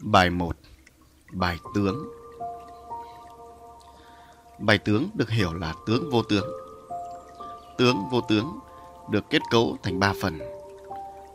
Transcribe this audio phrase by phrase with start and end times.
[0.00, 0.56] Bài 1
[1.32, 2.08] Bài tướng
[4.58, 6.50] Bài tướng được hiểu là tướng vô tướng.
[7.78, 8.58] Tướng vô tướng
[9.10, 10.38] được kết cấu thành 3 phần.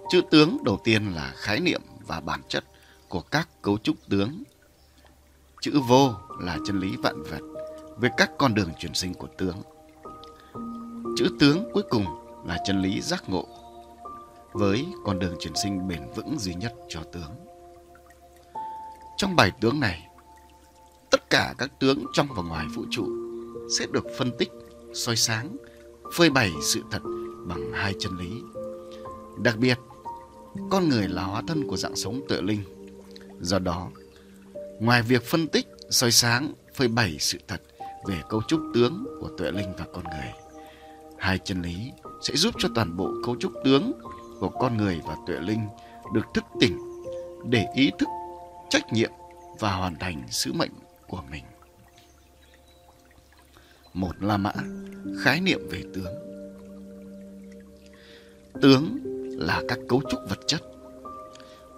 [0.10, 2.64] Chữ tướng đầu tiên là khái niệm và bản chất
[3.10, 4.44] của các cấu trúc tướng.
[5.62, 7.42] Chữ vô là chân lý vạn vật
[7.98, 9.62] với các con đường chuyển sinh của tướng.
[11.18, 12.06] Chữ tướng cuối cùng
[12.46, 13.48] là chân lý giác ngộ
[14.52, 17.49] với con đường chuyển sinh bền vững duy nhất cho tướng.
[19.20, 20.08] Trong bài tướng này,
[21.10, 23.08] tất cả các tướng trong và ngoài vũ trụ
[23.78, 24.52] sẽ được phân tích,
[24.94, 25.58] soi sáng,
[26.14, 27.00] phơi bày sự thật
[27.48, 28.42] bằng hai chân lý.
[29.44, 29.80] Đặc biệt,
[30.70, 32.64] con người là hóa thân của dạng sống tự linh.
[33.40, 33.90] Do đó,
[34.80, 37.62] ngoài việc phân tích, soi sáng, phơi bày sự thật
[38.08, 40.34] về cấu trúc tướng của tuệ linh và con người,
[41.18, 43.92] hai chân lý sẽ giúp cho toàn bộ cấu trúc tướng
[44.40, 45.68] của con người và tuệ linh
[46.14, 46.78] được thức tỉnh
[47.50, 48.10] để ý thức
[48.70, 49.12] trách nhiệm
[49.60, 50.72] và hoàn thành sứ mệnh
[51.08, 51.44] của mình.
[53.94, 54.52] Một La Mã,
[55.24, 56.14] khái niệm về tướng.
[58.62, 59.00] Tướng
[59.38, 60.62] là các cấu trúc vật chất,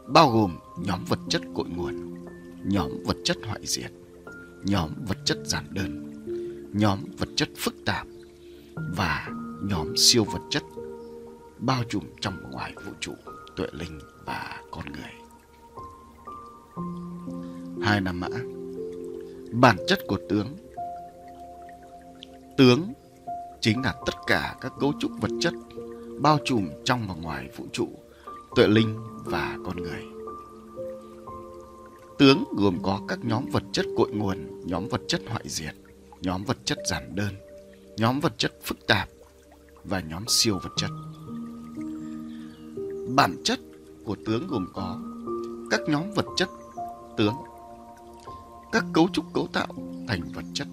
[0.08, 2.25] bao gồm nhóm vật chất cội nguồn,
[2.66, 3.92] nhóm vật chất hoại diệt,
[4.64, 6.14] nhóm vật chất giản đơn,
[6.73, 8.08] nhóm vật chất phức tạp
[8.76, 9.28] và
[9.64, 10.64] nhóm siêu vật chất
[11.58, 13.14] bao trùm trong và ngoài vũ trụ,
[13.55, 15.20] tuệ linh và con người
[17.81, 18.27] hai năm mã.
[19.52, 20.47] Bản chất của tướng.
[22.58, 22.94] Tướng
[23.61, 25.53] chính là tất cả các cấu trúc vật chất
[26.22, 27.88] bao trùm trong và ngoài vũ trụ,
[28.55, 30.03] tuệ linh và con người.
[32.17, 35.75] Tướng gồm có các nhóm vật chất cội nguồn, nhóm vật chất hoại diệt,
[36.22, 37.33] nhóm vật chất giản đơn,
[37.97, 39.09] nhóm vật chất phức tạp
[39.83, 40.89] và nhóm siêu vật chất.
[43.16, 43.59] Bản chất
[44.05, 44.99] của tướng gồm có
[45.72, 46.49] các nhóm vật chất
[47.22, 47.36] tướng.
[48.72, 49.67] Các cấu trúc cấu tạo
[50.08, 50.67] thành vật chất.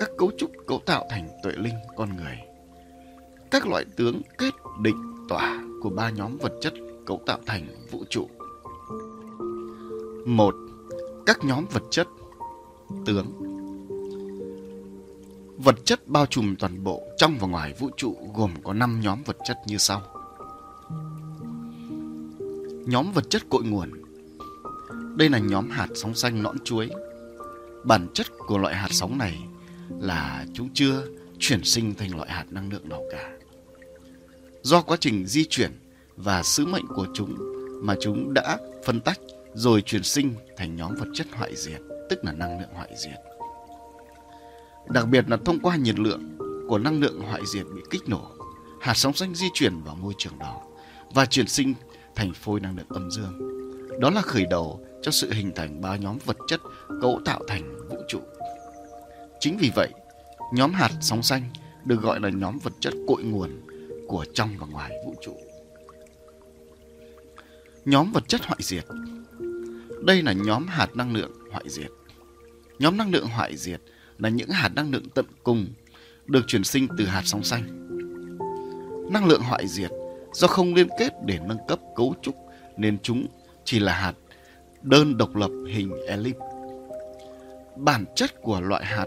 [0.00, 2.38] Các cấu trúc cấu tạo thành tuệ linh, con người.
[3.50, 6.74] Các loại tướng kết định tỏa của ba nhóm vật chất
[7.06, 8.28] cấu tạo thành vũ trụ.
[10.26, 10.54] Một,
[11.26, 12.08] các nhóm vật chất.
[13.06, 13.26] Tướng.
[15.58, 19.22] Vật chất bao trùm toàn bộ trong và ngoài vũ trụ gồm có 5 nhóm
[19.24, 20.02] vật chất như sau.
[22.86, 24.03] Nhóm vật chất cội nguồn
[25.16, 26.90] đây là nhóm hạt sóng xanh nõn chuối.
[27.84, 29.38] Bản chất của loại hạt sóng này
[30.00, 31.02] là chúng chưa
[31.38, 33.32] chuyển sinh thành loại hạt năng lượng nào cả.
[34.62, 35.70] Do quá trình di chuyển
[36.16, 37.36] và sứ mệnh của chúng
[37.82, 39.18] mà chúng đã phân tách
[39.54, 41.80] rồi chuyển sinh thành nhóm vật chất hoại diệt,
[42.10, 43.18] tức là năng lượng hoại diệt.
[44.88, 46.38] Đặc biệt là thông qua nhiệt lượng
[46.68, 48.30] của năng lượng hoại diệt bị kích nổ,
[48.80, 50.62] hạt sóng xanh di chuyển vào môi trường đó
[51.14, 51.74] và chuyển sinh
[52.14, 53.54] thành phôi năng lượng âm dương.
[54.00, 56.60] Đó là khởi đầu cho sự hình thành ba nhóm vật chất
[57.00, 58.20] cấu tạo thành vũ trụ.
[59.40, 59.88] Chính vì vậy,
[60.52, 61.42] nhóm hạt sóng xanh
[61.84, 63.50] được gọi là nhóm vật chất cội nguồn
[64.08, 65.36] của trong và ngoài vũ trụ.
[67.84, 68.84] Nhóm vật chất hoại diệt
[70.04, 71.90] Đây là nhóm hạt năng lượng hoại diệt.
[72.78, 73.80] Nhóm năng lượng hoại diệt
[74.18, 75.66] là những hạt năng lượng tận cùng
[76.26, 77.62] được chuyển sinh từ hạt sóng xanh.
[79.12, 79.90] Năng lượng hoại diệt
[80.32, 82.34] do không liên kết để nâng cấp cấu trúc
[82.76, 83.26] nên chúng
[83.64, 84.14] chỉ là hạt
[84.84, 86.36] đơn độc lập hình elip.
[87.76, 89.06] Bản chất của loại hạt,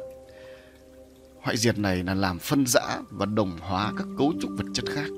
[1.42, 4.86] hoại diệt này là làm phân rã và đồng hóa các cấu trúc vật chất
[4.90, 5.10] khác.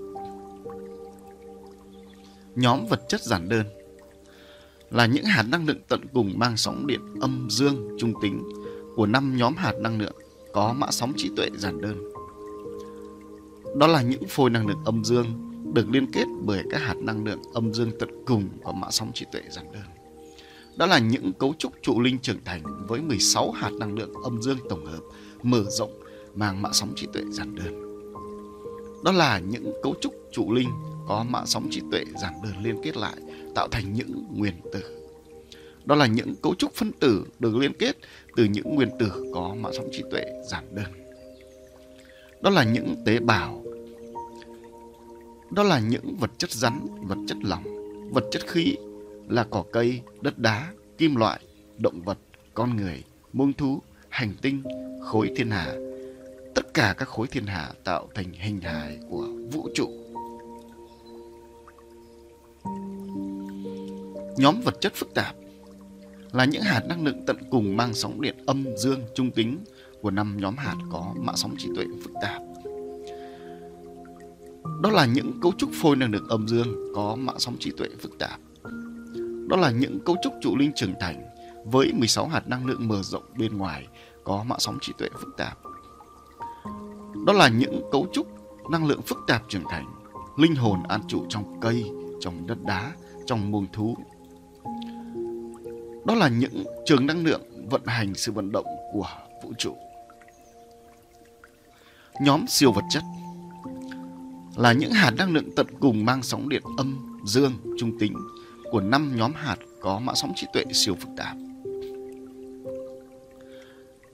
[2.56, 3.66] Nhóm vật chất giản đơn
[4.92, 8.44] là những hạt năng lượng tận cùng mang sóng điện âm dương trung tính
[8.96, 10.16] của năm nhóm hạt năng lượng
[10.53, 12.03] có mã sóng trí tuệ giản đơn.
[13.80, 15.25] Đó là những phôi năng lượng âm dương
[15.74, 19.12] được liên kết bởi các hạt năng lượng âm dương tận cùng có mã sóng
[19.14, 19.99] trí tuệ giản đơn.
[20.80, 24.42] Đó là những cấu trúc trụ linh trưởng thành với 16 hạt năng lượng âm
[24.42, 25.02] dương tổng hợp
[25.44, 26.00] mở rộng
[26.36, 28.04] mang mã sóng trí tuệ giản đơn.
[29.04, 30.70] Đó là những cấu trúc trụ linh
[31.08, 33.16] có mã sóng trí tuệ giản đơn liên kết lại
[33.56, 34.84] tạo thành những nguyên tử.
[35.86, 37.98] Đó là những cấu trúc phân tử được liên kết
[38.36, 40.92] từ những nguyên tử có mã sóng trí tuệ giản đơn.
[42.42, 43.64] Đó là những tế bào.
[45.52, 47.64] Đó là những vật chất rắn, vật chất lỏng,
[48.14, 48.75] vật chất khí
[49.30, 51.40] là cỏ cây, đất đá, kim loại,
[51.78, 52.18] động vật,
[52.54, 53.04] con người,
[53.34, 54.64] muông thú, hành tinh,
[55.02, 55.76] khối thiên hà.
[56.56, 59.90] Tất cả các khối thiên hà tạo thành hình hài của vũ trụ.
[64.38, 65.36] Nhóm vật chất phức tạp
[66.32, 69.58] là những hạt năng lượng tận cùng mang sóng điện âm dương trung tính
[70.02, 72.42] của năm nhóm hạt có mã sóng trí tuệ phức tạp.
[74.82, 77.88] Đó là những cấu trúc phôi năng lượng âm dương có mã sóng trí tuệ
[78.02, 78.40] phức tạp
[79.50, 81.30] đó là những cấu trúc trụ linh trưởng thành
[81.66, 83.88] với 16 hạt năng lượng mở rộng bên ngoài
[84.24, 85.57] có mạng sóng trí tuệ phức tạp.
[87.25, 88.28] Đó là những cấu trúc
[88.72, 89.86] năng lượng phức tạp trưởng thành,
[90.38, 91.92] linh hồn an trụ trong cây,
[92.22, 92.92] trong đất đá,
[93.25, 93.98] trong muông thú.
[96.06, 99.10] Đó là những trường năng lượng vận hành sự vận động của
[99.44, 99.75] vũ trụ.
[102.22, 103.04] Nhóm siêu vật chất
[104.56, 108.13] là những hạt năng lượng tận cùng mang sóng điện âm, dương, trung tính
[108.71, 111.38] của năm nhóm hạt có mã sóng trí tuệ siêu phức tạp.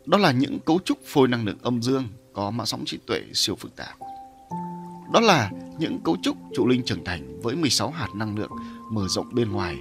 [0.06, 3.22] Đó là những cấu trúc phôi năng lượng âm dương có mã sóng trí tuệ
[3.34, 3.98] siêu phức tạp.
[5.14, 8.52] Đó là những cấu trúc trụ linh trưởng thành với 16 hạt năng lượng
[8.92, 9.78] mở rộng bên ngoài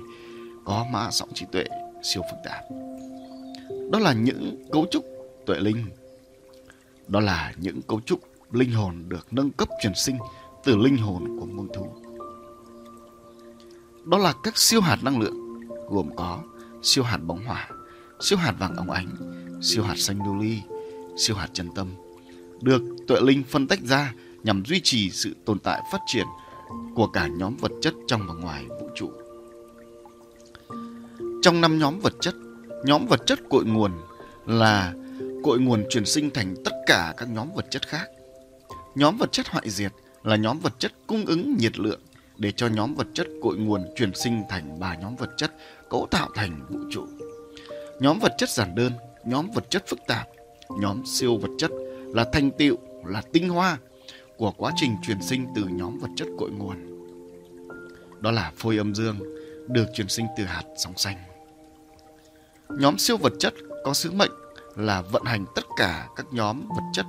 [0.65, 1.65] có mã sóng trí tuệ
[2.03, 2.65] siêu phức tạp.
[3.93, 5.05] Đó là những cấu trúc
[5.47, 5.87] tuệ linh.
[7.09, 8.21] Đó là những cấu trúc
[8.53, 10.17] linh hồn được nâng cấp truyền sinh
[10.65, 11.87] từ linh hồn của muôn thú.
[14.05, 16.41] Đó là các siêu hạt năng lượng gồm có
[16.83, 17.69] siêu hạt bóng hỏa,
[18.21, 19.09] siêu hạt vàng óng ánh,
[19.63, 20.61] siêu hạt xanh lưu ly,
[21.17, 21.89] siêu hạt chân tâm
[22.61, 26.27] được tuệ linh phân tách ra nhằm duy trì sự tồn tại phát triển
[26.95, 29.11] của cả nhóm vật chất trong và ngoài vũ trụ.
[31.43, 32.35] Trong năm nhóm vật chất,
[32.85, 33.93] nhóm vật chất cội nguồn
[34.47, 34.95] là
[35.45, 38.07] cội nguồn truyền sinh thành tất cả các nhóm vật chất khác.
[38.95, 39.93] Nhóm vật chất hoại diệt
[40.23, 42.01] là nhóm vật chất cung ứng nhiệt lượng
[42.39, 45.53] để cho nhóm vật chất cội nguồn truyền sinh thành ba nhóm vật chất
[45.91, 47.07] cấu tạo thành vũ trụ.
[48.01, 48.93] Nhóm vật chất giản đơn,
[49.25, 50.29] nhóm vật chất phức tạp,
[50.81, 51.71] nhóm siêu vật chất
[52.07, 52.77] là thành tựu,
[53.07, 53.79] là tinh hoa
[54.37, 56.77] của quá trình truyền sinh từ nhóm vật chất cội nguồn.
[58.21, 59.19] Đó là phôi âm dương
[59.69, 61.17] được truyền sinh từ hạt sóng xanh.
[62.69, 63.55] Nhóm siêu vật chất
[63.85, 64.33] có sứ mệnh
[64.77, 67.07] là vận hành tất cả các nhóm vật chất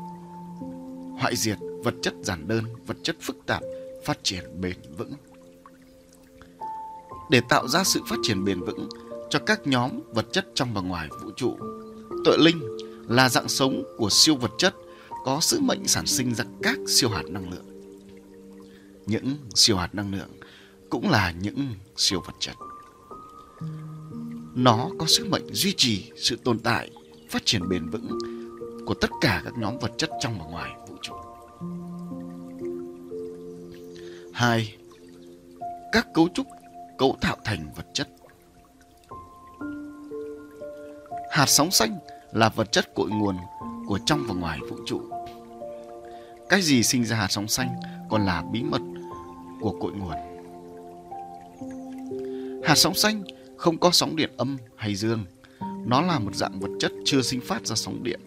[1.20, 3.64] hoại diệt vật chất giản đơn, vật chất phức tạp
[4.06, 5.14] phát triển bền vững.
[7.30, 8.90] Để tạo ra sự phát triển bền vững
[9.30, 11.58] cho các nhóm vật chất trong và ngoài vũ trụ,
[12.26, 12.78] tuệ linh
[13.10, 14.76] là dạng sống của siêu vật chất
[15.26, 17.66] có sứ mệnh sản sinh ra các siêu hạt năng lượng.
[19.06, 20.30] Những siêu hạt năng lượng
[20.90, 22.56] cũng là những siêu vật chất.
[24.56, 26.90] Nó có sứ mệnh duy trì sự tồn tại,
[27.30, 28.20] phát triển bền vững
[28.86, 30.76] của tất cả các nhóm vật chất trong và ngoài
[34.36, 34.76] 2.
[35.92, 36.48] Các cấu trúc,
[36.98, 38.10] cấu tạo thành vật chất.
[41.32, 41.98] Hạt sóng xanh
[42.32, 43.38] là vật chất cội nguồn
[43.88, 45.02] của trong và ngoài vũ trụ.
[46.50, 47.76] Cái gì sinh ra hạt sóng xanh
[48.10, 48.82] còn là bí mật
[49.62, 50.18] của cội nguồn.
[52.64, 53.24] Hạt sóng xanh
[53.58, 55.26] không có sóng điện âm hay dương.
[55.86, 58.20] Nó là một dạng vật chất chưa sinh phát ra sóng điện.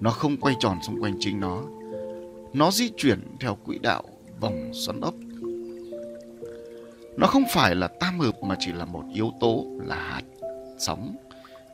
[0.00, 1.62] Nó không quay tròn xung quanh chính nó.
[2.52, 4.02] Nó di chuyển theo quỹ đạo
[4.40, 5.14] vòng xoắn ốc.
[7.16, 10.22] Nó không phải là tam hợp mà chỉ là một yếu tố là hạt
[10.78, 11.16] sóng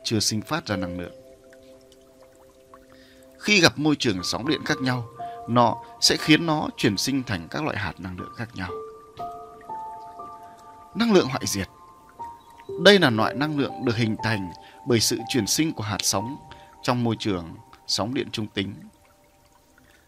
[0.03, 1.13] chưa sinh phát ra năng lượng.
[3.39, 5.07] Khi gặp môi trường sóng điện khác nhau,
[5.49, 8.69] nó sẽ khiến nó chuyển sinh thành các loại hạt năng lượng khác nhau.
[10.95, 11.67] Năng lượng hoại diệt
[12.83, 14.51] Đây là loại năng lượng được hình thành
[14.87, 16.37] bởi sự chuyển sinh của hạt sóng
[16.83, 17.55] trong môi trường
[17.87, 18.73] sóng điện trung tính.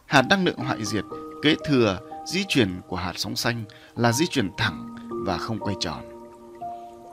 [0.06, 1.04] Hạt năng lượng hoại diệt
[1.44, 3.64] kế thừa di chuyển của hạt sóng xanh
[3.96, 4.96] là di chuyển thẳng
[5.26, 6.04] và không quay tròn.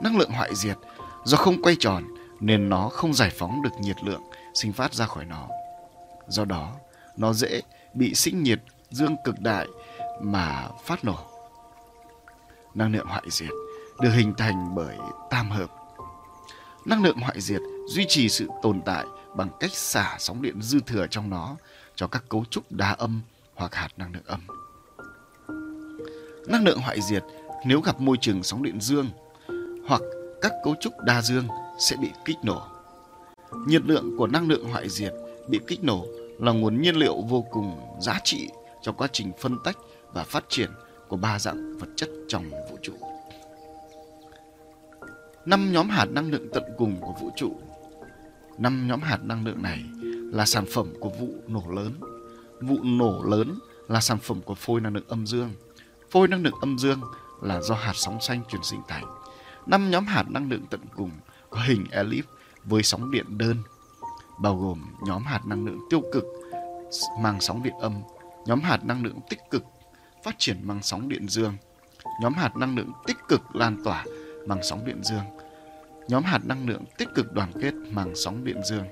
[0.01, 0.77] Năng lượng hoại diệt
[1.23, 2.03] do không quay tròn
[2.39, 4.21] nên nó không giải phóng được nhiệt lượng
[4.53, 5.47] sinh phát ra khỏi nó.
[6.27, 6.73] Do đó,
[7.17, 7.61] nó dễ
[7.93, 8.59] bị sinh nhiệt
[8.89, 9.67] dương cực đại
[10.21, 11.17] mà phát nổ.
[12.75, 13.51] Năng lượng hoại diệt
[14.01, 14.97] được hình thành bởi
[15.29, 15.69] tam hợp.
[16.85, 20.79] Năng lượng hoại diệt duy trì sự tồn tại bằng cách xả sóng điện dư
[20.79, 21.55] thừa trong nó
[21.95, 23.21] cho các cấu trúc đa âm
[23.55, 24.39] hoặc hạt năng lượng âm.
[26.47, 27.23] Năng lượng hoại diệt
[27.65, 29.09] nếu gặp môi trường sóng điện dương
[29.87, 30.01] hoặc
[30.41, 31.47] các cấu trúc đa dương
[31.79, 32.61] sẽ bị kích nổ.
[33.67, 35.13] Nhiệt lượng của năng lượng hoại diệt
[35.47, 36.05] bị kích nổ
[36.39, 38.49] là nguồn nhiên liệu vô cùng giá trị
[38.81, 39.77] cho quá trình phân tách
[40.13, 40.69] và phát triển
[41.07, 42.93] của ba dạng vật chất trong vũ trụ.
[45.45, 47.55] Năm nhóm hạt năng lượng tận cùng của vũ trụ.
[48.57, 49.83] Năm nhóm hạt năng lượng này
[50.33, 51.93] là sản phẩm của vụ nổ lớn.
[52.61, 55.49] Vụ nổ lớn là sản phẩm của phôi năng lượng âm dương.
[56.13, 57.01] Phôi năng lượng âm dương
[57.41, 59.05] là do hạt sóng xanh truyền sinh thành.
[59.65, 61.11] Năm nhóm hạt năng lượng tận cùng
[61.49, 62.25] có hình elip
[62.63, 63.57] với sóng điện đơn
[64.39, 66.23] bao gồm nhóm hạt năng lượng tiêu cực
[67.21, 68.01] mang sóng điện âm,
[68.45, 69.63] nhóm hạt năng lượng tích cực
[70.23, 71.57] phát triển mang sóng điện dương,
[72.21, 74.05] nhóm hạt năng lượng tích cực lan tỏa
[74.47, 75.25] mang sóng điện dương,
[76.07, 78.85] nhóm hạt năng lượng tích cực đoàn kết mang sóng điện dương,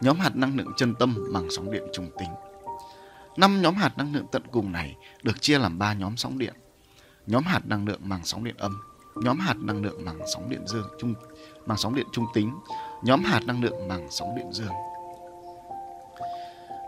[0.00, 2.30] nhóm hạt năng lượng chân tâm mang sóng điện trung tính.
[3.36, 6.54] Năm nhóm hạt năng lượng tận cùng này được chia làm ba nhóm sóng điện.
[7.26, 8.82] Nhóm hạt năng lượng màng sóng điện âm,
[9.14, 11.14] nhóm hạt năng lượng bằng sóng điện dương trung
[11.66, 12.58] bằng sóng điện trung tính,
[13.02, 14.72] nhóm hạt năng lượng bằng sóng điện dương.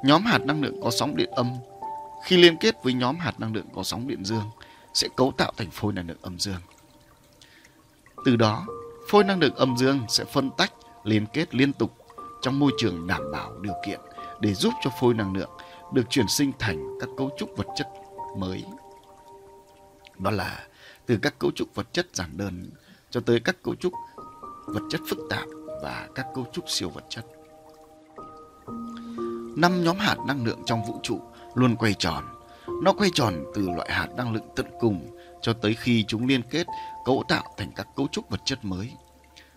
[0.04, 1.50] Nhóm hạt năng lượng có sóng điện âm
[2.24, 4.50] khi liên kết với nhóm hạt năng lượng có sóng điện dương
[4.94, 6.60] sẽ cấu tạo thành phôi năng lượng âm dương.
[8.24, 8.66] Từ đó,
[9.10, 10.72] phôi năng lượng âm dương sẽ phân tách,
[11.04, 11.92] liên kết liên tục
[12.42, 14.00] trong môi trường đảm bảo điều kiện
[14.40, 15.50] để giúp cho phôi năng lượng
[15.92, 17.88] được chuyển sinh thành các cấu trúc vật chất
[18.36, 18.64] mới.
[20.18, 20.66] Đó là
[21.06, 22.70] từ các cấu trúc vật chất giản đơn
[23.10, 23.92] cho tới các cấu trúc
[24.66, 25.48] vật chất phức tạp
[25.82, 27.24] và các cấu trúc siêu vật chất.
[29.56, 31.20] Năm nhóm hạt năng lượng trong vũ trụ
[31.54, 32.24] luôn quay tròn.
[32.82, 36.42] Nó quay tròn từ loại hạt năng lượng tận cùng cho tới khi chúng liên
[36.42, 36.66] kết,
[37.04, 38.92] cấu tạo thành các cấu trúc vật chất mới.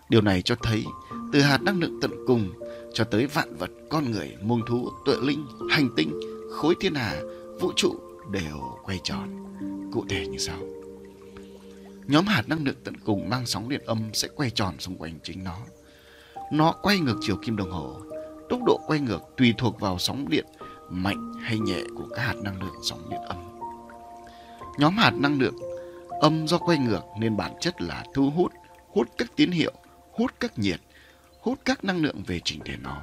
[0.10, 0.86] Điều này cho thấy
[1.34, 2.50] từ hạt năng lượng tận cùng
[2.94, 6.20] cho tới vạn vật, con người, muông thú, tuệ linh, hành tinh,
[6.52, 7.22] khối thiên hà,
[7.60, 7.96] vũ trụ
[8.32, 9.46] đều quay tròn.
[9.94, 10.58] Cụ thể như sau.
[12.08, 15.20] Nhóm hạt năng lượng tận cùng mang sóng điện âm sẽ quay tròn xung quanh
[15.24, 15.58] chính nó.
[16.52, 18.02] Nó quay ngược chiều kim đồng hồ.
[18.50, 20.46] Tốc độ quay ngược tùy thuộc vào sóng điện
[20.90, 23.38] mạnh hay nhẹ của các hạt năng lượng sóng điện âm.
[24.78, 25.56] Nhóm hạt năng lượng
[26.22, 28.54] âm do quay ngược nên bản chất là thu hút,
[28.88, 29.72] hút các tín hiệu,
[30.12, 30.80] hút các nhiệt,
[31.42, 33.02] hút các năng lượng về trình thể nó.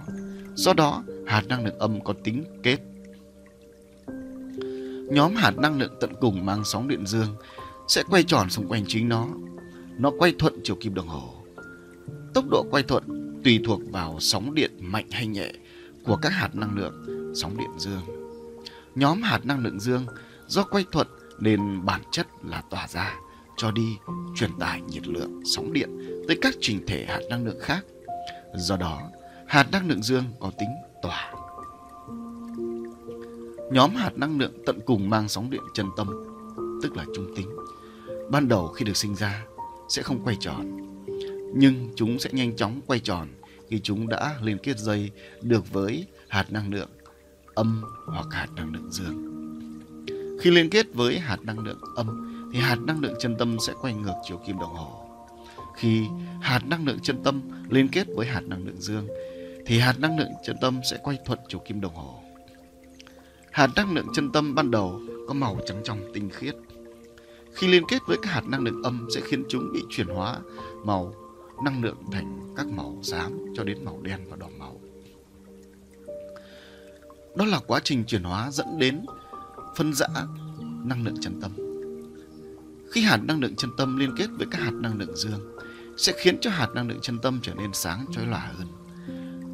[0.55, 2.78] Do đó, hạt năng lượng âm có tính kết.
[5.11, 7.37] Nhóm hạt năng lượng tận cùng mang sóng điện dương
[7.88, 9.28] sẽ quay tròn xung quanh chính nó.
[9.99, 11.35] Nó quay thuận chiều kim đồng hồ.
[12.35, 13.05] Tốc độ quay thuận
[13.45, 15.52] tùy thuộc vào sóng điện mạnh hay nhẹ
[16.05, 18.02] của các hạt năng lượng sóng điện dương.
[18.95, 20.07] Nhóm hạt năng lượng dương
[20.47, 21.07] do quay thuận
[21.38, 23.14] nên bản chất là tỏa ra,
[23.57, 23.97] cho đi,
[24.37, 25.90] truyền tải nhiệt lượng sóng điện
[26.28, 27.85] tới các trình thể hạt năng lượng khác.
[28.57, 29.11] Do đó,
[29.47, 30.69] hạt năng lượng dương có tính
[31.03, 31.33] tỏa.
[33.73, 36.09] Nhóm hạt năng lượng tận cùng mang sóng điện chân tâm,
[36.83, 37.49] tức là trung tính.
[38.31, 39.45] Ban đầu khi được sinh ra
[39.89, 40.77] sẽ không quay tròn,
[41.55, 43.29] nhưng chúng sẽ nhanh chóng quay tròn
[43.69, 45.11] khi chúng đã liên kết dây
[45.43, 46.89] được với hạt năng lượng
[47.55, 49.33] âm hoặc hạt năng lượng dương.
[50.41, 53.73] Khi liên kết với hạt năng lượng âm thì hạt năng lượng chân tâm sẽ
[53.81, 55.06] quay ngược chiều kim đồng hồ.
[55.76, 56.06] Khi
[56.40, 59.06] hạt năng lượng chân tâm liên kết với hạt năng lượng dương,
[59.66, 62.21] thì hạt năng lượng chân tâm sẽ quay thuận chiều kim đồng hồ.
[63.50, 66.54] Hạt năng lượng chân tâm ban đầu có màu trắng trong tinh khiết.
[67.52, 70.38] Khi liên kết với các hạt năng lượng âm sẽ khiến chúng bị chuyển hóa
[70.85, 71.14] màu
[71.64, 74.80] năng lượng thành các màu xám cho đến màu đen và đỏ máu.
[77.37, 79.00] Đó là quá trình chuyển hóa dẫn đến
[79.76, 80.06] phân rã
[80.85, 81.50] năng lượng chân tâm.
[82.92, 85.56] Khi hạt năng lượng chân tâm liên kết với các hạt năng lượng dương
[85.97, 88.69] sẽ khiến cho hạt năng lượng chân tâm trở nên sáng chói lòa hơn.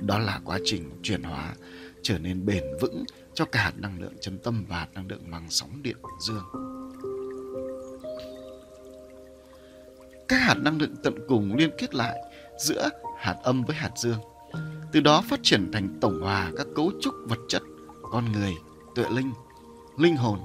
[0.06, 1.54] Đó là quá trình chuyển hóa
[2.02, 5.30] trở nên bền vững cho cả hạt năng lượng chân tâm và hạt năng lượng
[5.30, 6.44] mang sóng điện dương.
[10.28, 12.18] Các hạt năng lượng tận cùng liên kết lại
[12.58, 14.18] giữa hạt âm với hạt dương.
[14.92, 17.62] Từ đó phát triển thành tổng hòa các cấu trúc vật chất
[18.02, 18.52] con người,
[18.94, 19.32] tuệ linh,
[19.98, 20.38] linh hồn,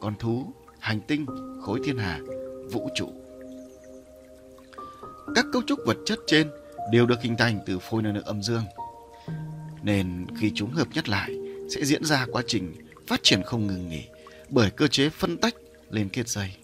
[0.00, 1.26] con thú, hành tinh,
[1.62, 2.20] khối thiên hà,
[2.72, 3.25] vũ trụ.
[5.34, 6.50] Các cấu trúc vật chất trên
[6.92, 8.64] đều được hình thành từ phôi năng lượng âm dương.
[9.82, 11.30] Nên khi chúng hợp nhất lại,
[11.74, 12.74] sẽ diễn ra quá trình
[13.06, 14.04] phát triển không ngừng nghỉ
[14.48, 15.54] bởi cơ chế phân tách
[15.90, 16.56] liên kết dây.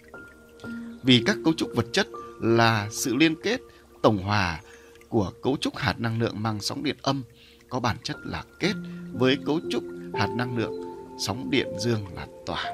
[1.02, 2.06] Vì các cấu trúc vật chất
[2.40, 3.60] là sự liên kết,
[4.02, 4.60] tổng hòa
[5.08, 7.22] của cấu trúc hạt năng lượng mang sóng điện âm
[7.68, 8.72] có bản chất là kết
[9.12, 10.82] với cấu trúc hạt năng lượng
[11.18, 12.64] sóng điện dương là tỏa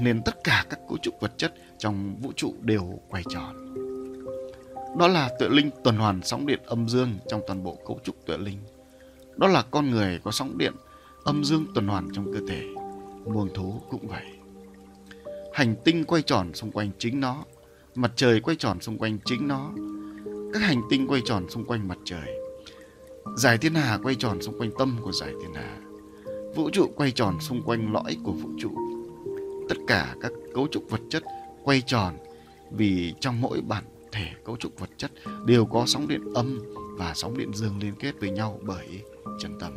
[0.00, 3.63] nên tất cả các cấu trúc vật chất trong vũ trụ đều quay tròn
[4.98, 8.26] đó là tuệ linh tuần hoàn sóng điện âm dương trong toàn bộ cấu trúc
[8.26, 8.58] tuệ linh.
[9.36, 10.72] Đó là con người có sóng điện
[11.24, 12.62] âm dương tuần hoàn trong cơ thể.
[13.24, 14.24] Muông thú cũng vậy.
[15.52, 17.44] Hành tinh quay tròn xung quanh chính nó,
[17.94, 19.70] mặt trời quay tròn xung quanh chính nó.
[20.52, 22.40] Các hành tinh quay tròn xung quanh mặt trời.
[23.36, 25.78] Giải thiên hà quay tròn xung quanh tâm của giải thiên hà.
[26.54, 28.70] Vũ trụ quay tròn xung quanh lõi của vũ trụ.
[29.68, 31.22] Tất cả các cấu trúc vật chất
[31.64, 32.16] quay tròn
[32.70, 33.84] vì trong mỗi bản
[34.14, 35.10] thể cấu trúc vật chất
[35.44, 36.60] đều có sóng điện âm
[36.98, 38.86] và sóng điện dương liên kết với nhau bởi
[39.40, 39.72] chân tâm.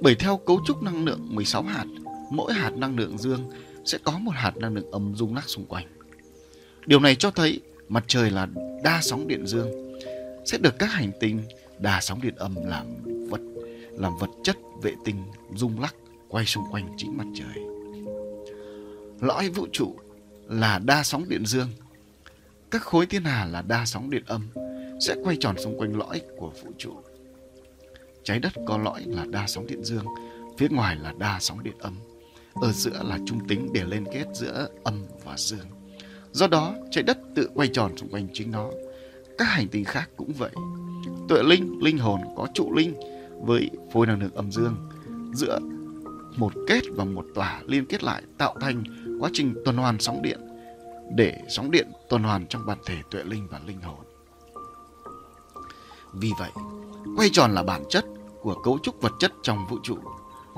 [0.00, 1.84] Bởi theo cấu trúc năng lượng 16 hạt,
[2.30, 3.50] mỗi hạt năng lượng dương
[3.84, 5.86] sẽ có một hạt năng lượng âm rung lắc xung quanh.
[6.86, 8.48] Điều này cho thấy mặt trời là
[8.84, 9.98] đa sóng điện dương
[10.44, 11.42] sẽ được các hành tinh
[11.78, 12.86] đa sóng điện âm làm
[13.28, 13.40] vật
[13.90, 15.16] làm vật chất vệ tinh
[15.54, 15.94] rung lắc
[16.28, 17.64] quay xung quanh chính mặt trời.
[19.20, 19.96] Lõi vũ trụ
[20.48, 21.68] là đa sóng điện dương.
[22.70, 24.48] Các khối thiên hà là đa sóng điện âm
[25.00, 26.92] sẽ quay tròn xung quanh lõi của vũ trụ.
[28.24, 30.04] Trái đất có lõi là đa sóng điện dương,
[30.58, 31.98] phía ngoài là đa sóng điện âm.
[32.54, 35.66] Ở giữa là trung tính để liên kết giữa âm và dương.
[36.32, 38.70] Do đó, trái đất tự quay tròn xung quanh chính nó.
[39.38, 40.50] Các hành tinh khác cũng vậy.
[41.28, 42.94] Tuệ linh, linh hồn có trụ linh
[43.42, 44.76] với phôi năng lượng âm dương
[45.34, 45.58] giữa
[46.36, 48.84] một kết và một tỏa liên kết lại tạo thành
[49.20, 50.40] quá trình tuần hoàn sóng điện
[51.14, 54.04] để sóng điện tuần hoàn trong bản thể tuệ linh và linh hồn.
[56.12, 56.50] Vì vậy,
[57.16, 58.04] quay tròn là bản chất
[58.40, 59.98] của cấu trúc vật chất trong vũ trụ.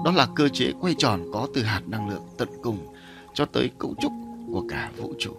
[0.05, 2.95] Đó là cơ chế quay tròn có từ hạt năng lượng tận cùng
[3.35, 4.13] cho tới cấu trúc
[4.53, 5.33] của cả vũ trụ.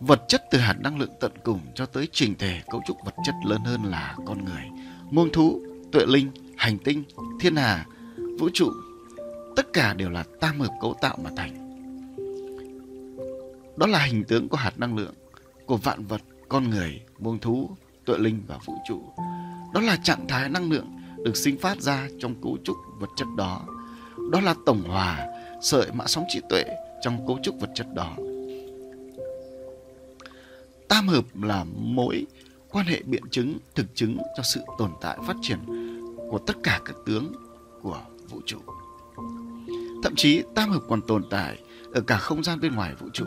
[0.00, 3.14] Vật chất từ hạt năng lượng tận cùng cho tới trình thể cấu trúc vật
[3.24, 4.62] chất lớn hơn là con người,
[5.10, 5.60] muôn thú,
[5.92, 7.04] tuệ linh, hành tinh,
[7.40, 7.86] thiên hà,
[8.38, 8.70] vũ trụ.
[9.56, 11.62] Tất cả đều là tam hợp cấu tạo mà thành.
[13.76, 15.14] Đó là hình tướng của hạt năng lượng,
[15.66, 17.70] của vạn vật, con người, muông thú,
[18.04, 19.02] tuệ linh và vũ trụ.
[19.74, 20.86] Đó là trạng thái năng lượng
[21.24, 23.66] được sinh phát ra trong cấu trúc vật chất đó.
[24.32, 25.26] Đó là tổng hòa,
[25.62, 26.64] sợi mã sóng trí tuệ
[27.02, 28.16] trong cấu trúc vật chất đó.
[30.88, 32.26] Tam hợp là mối
[32.70, 35.58] quan hệ biện chứng, thực chứng cho sự tồn tại phát triển
[36.30, 37.32] của tất cả các tướng
[37.82, 38.58] của vũ trụ.
[40.02, 41.58] Thậm chí tam hợp còn tồn tại
[41.92, 43.24] ở cả không gian bên ngoài vũ trụ,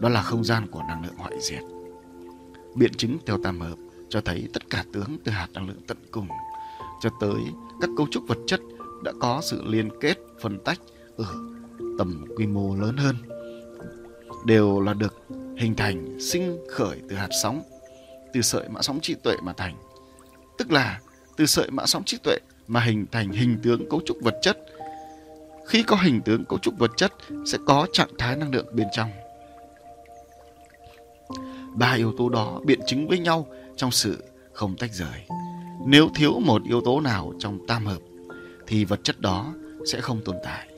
[0.00, 1.62] đó là không gian của năng lượng hoại diệt.
[2.74, 3.76] Biện chứng theo tam hợp
[4.08, 6.28] cho thấy tất cả tướng từ hạt năng lượng tận cùng
[7.00, 7.40] cho tới
[7.80, 8.60] các cấu trúc vật chất
[9.04, 10.80] đã có sự liên kết phân tách
[11.16, 11.34] ở
[11.98, 13.16] tầm quy mô lớn hơn
[14.46, 15.14] đều là được
[15.56, 17.62] hình thành sinh khởi từ hạt sóng
[18.32, 19.74] từ sợi mã sóng trí tuệ mà thành
[20.58, 21.00] tức là
[21.38, 24.58] từ sợi mã sóng trí tuệ mà hình thành hình tướng cấu trúc vật chất.
[25.66, 27.12] Khi có hình tướng cấu trúc vật chất
[27.46, 29.10] sẽ có trạng thái năng lượng bên trong.
[31.74, 35.26] Ba yếu tố đó biện chứng với nhau trong sự không tách rời.
[35.86, 38.00] Nếu thiếu một yếu tố nào trong tam hợp
[38.66, 39.54] thì vật chất đó
[39.92, 40.68] sẽ không tồn tại.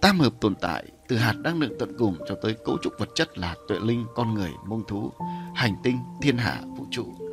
[0.00, 3.08] Tam hợp tồn tại từ hạt năng lượng tận cùng cho tới cấu trúc vật
[3.14, 5.12] chất là tuệ linh, con người, mông thú,
[5.54, 7.27] hành tinh, thiên hạ, vũ trụ.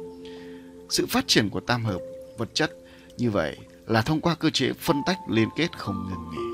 [0.95, 1.99] Sự phát triển của tam hợp
[2.37, 2.71] vật chất
[3.17, 6.45] như vậy là thông qua cơ chế phân tách liên kết không ngừng nghỉ.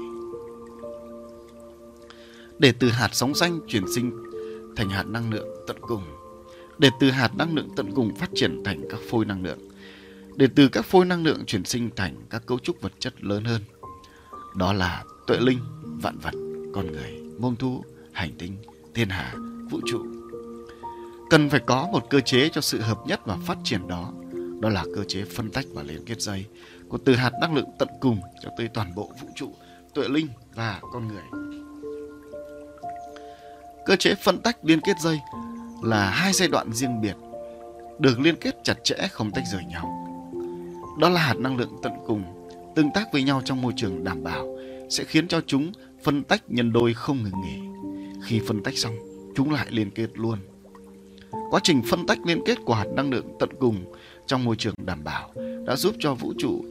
[2.60, 4.12] Để từ hạt sóng xanh chuyển sinh
[4.76, 6.04] thành hạt năng lượng tận cùng,
[6.78, 9.60] để từ hạt năng lượng tận cùng phát triển thành các phôi năng lượng,
[10.36, 13.44] để từ các phôi năng lượng chuyển sinh thành các cấu trúc vật chất lớn
[13.44, 13.62] hơn.
[14.56, 15.60] Đó là tuệ linh,
[16.02, 16.34] vạn vật
[16.74, 18.58] con người, môn thú, hành tinh,
[18.94, 19.36] thiên hà,
[19.70, 20.06] vũ trụ.
[21.30, 24.14] Cần phải có một cơ chế cho sự hợp nhất và phát triển đó.
[24.62, 26.46] Đó là cơ chế phân tách và liên kết dây
[26.90, 29.54] của từ hạt năng lượng tận cùng cho tới toàn bộ vũ trụ,
[29.94, 31.24] tuệ linh và con người.
[33.86, 35.20] Cơ chế phân tách liên kết dây
[35.84, 37.16] là hai giai đoạn riêng biệt,
[38.00, 40.08] được liên kết chặt chẽ không tách rời nhau.
[41.00, 44.24] Đó là hạt năng lượng tận cùng tương tác với nhau trong môi trường đảm
[44.24, 44.58] bảo
[44.90, 45.72] sẽ khiến cho chúng
[46.04, 47.60] phân tách nhân đôi không ngừng nghỉ.
[48.26, 48.96] Khi phân tách xong,
[49.36, 50.40] chúng lại liên kết luôn.
[51.52, 53.94] Quá trình phân tách liên kết của hạt năng lượng tận cùng
[54.32, 55.32] trong môi trường đảm bảo,
[55.66, 56.66] đã giúp cho vũ trụ,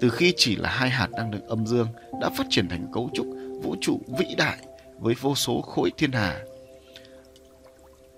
[0.00, 1.88] từ khi chỉ là hai hạt năng lượng âm dương,
[2.20, 3.26] đã phát triển thành cấu trúc
[3.62, 4.58] vũ trụ vĩ đại
[4.98, 6.40] với vô số khối thiên hà.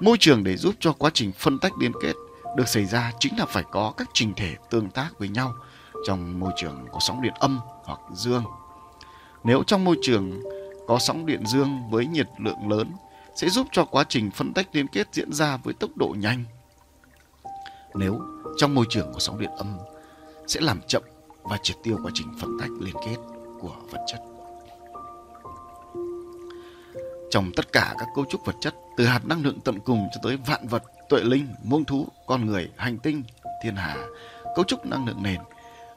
[0.00, 2.12] Môi trường để giúp cho quá trình phân tách liên kết
[2.57, 5.55] được xảy ra chính là phải có các trình thể tương tác với nhau
[6.07, 8.44] trong môi trường có sóng điện âm hoặc dương.
[9.44, 10.42] Nếu trong môi trường
[10.87, 12.92] có sóng điện dương với nhiệt lượng lớn,
[13.35, 16.44] sẽ giúp cho quá trình phân tách liên kết diễn ra với tốc độ nhanh.
[17.94, 18.20] Nếu
[18.57, 19.79] trong môi trường của sóng điện âm
[20.46, 21.03] sẽ làm chậm
[21.42, 23.16] và triệt tiêu quá trình phân tách liên kết
[23.61, 24.20] của vật chất.
[27.31, 30.20] Trong tất cả các cấu trúc vật chất, từ hạt năng lượng tận cùng cho
[30.22, 33.22] tới vạn vật, tuệ linh, muông thú, con người, hành tinh,
[33.62, 33.96] thiên hà,
[34.57, 35.40] cấu trúc năng lượng nền,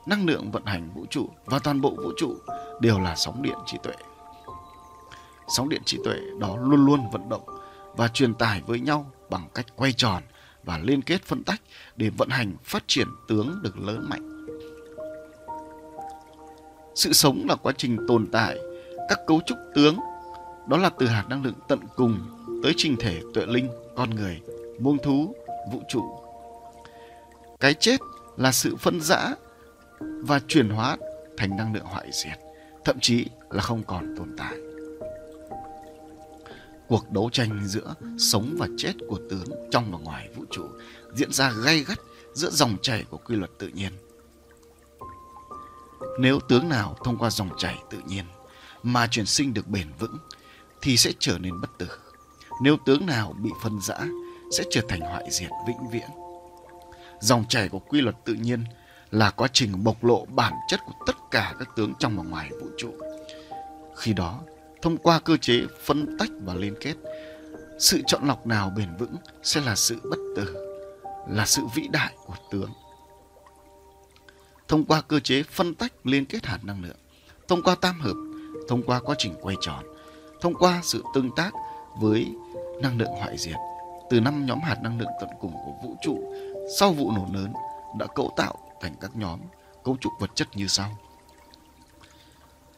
[0.06, 2.36] năng lượng vận hành vũ trụ và toàn bộ vũ trụ
[2.82, 3.94] đều là sóng điện trí tuệ.
[5.48, 7.46] Sóng điện trí tuệ đó luôn luôn vận động
[7.96, 10.24] và truyền tải với nhau bằng cách quay tròn
[10.64, 11.62] và liên kết phân tách
[11.96, 14.46] để vận hành phát triển tướng được lớn mạnh.
[16.96, 18.58] Sự sống là quá trình tồn tại
[19.10, 19.98] các cấu trúc tướng
[20.68, 22.20] đó là từ hạt năng lượng tận cùng
[22.64, 24.42] tới trình thể tuệ linh, con người,
[24.80, 25.36] muông thú,
[25.72, 26.04] vũ trụ.
[27.60, 28.00] Cái chết
[28.38, 29.36] là sự phân rã
[30.00, 30.98] và chuyển hóa
[31.38, 32.38] thành năng lượng hoại diệt
[32.86, 34.54] thậm chí là không còn tồn tại.
[36.94, 40.64] Cuộc đấu tranh giữa sống và chết của tướng trong và ngoài vũ trụ
[41.14, 41.98] diễn ra gay gắt
[42.34, 43.92] giữa dòng chảy của quy luật tự nhiên.
[46.20, 48.26] Nếu tướng nào thông qua dòng chảy tự nhiên
[48.84, 50.18] mà chuyển sinh được bền vững
[50.82, 51.88] thì sẽ trở nên bất tử.
[52.62, 53.98] Nếu tướng nào bị phân rã
[54.58, 56.10] sẽ trở thành hoại diệt vĩnh viễn.
[57.22, 58.64] Dòng chảy của quy luật tự nhiên
[59.12, 62.50] là quá trình bộc lộ bản chất của tất cả các tướng trong và ngoài
[62.62, 62.94] vũ trụ.
[63.96, 64.40] Khi đó,
[64.84, 66.94] thông qua cơ chế phân tách và liên kết.
[67.80, 70.56] Sự chọn lọc nào bền vững sẽ là sự bất tử,
[71.30, 72.70] là sự vĩ đại của tướng.
[74.68, 76.98] Thông qua cơ chế phân tách liên kết hạt năng lượng,
[77.48, 78.14] thông qua tam hợp,
[78.70, 79.84] thông qua quá trình quay tròn,
[80.42, 81.52] thông qua sự tương tác
[82.00, 82.28] với
[82.82, 83.58] năng lượng hoại diệt
[84.10, 86.34] từ năm nhóm hạt năng lượng tận cùng của vũ trụ
[86.80, 87.54] sau vụ nổ lớn
[88.00, 89.40] đã cấu tạo thành các nhóm
[89.84, 90.98] cấu trúc vật chất như sau.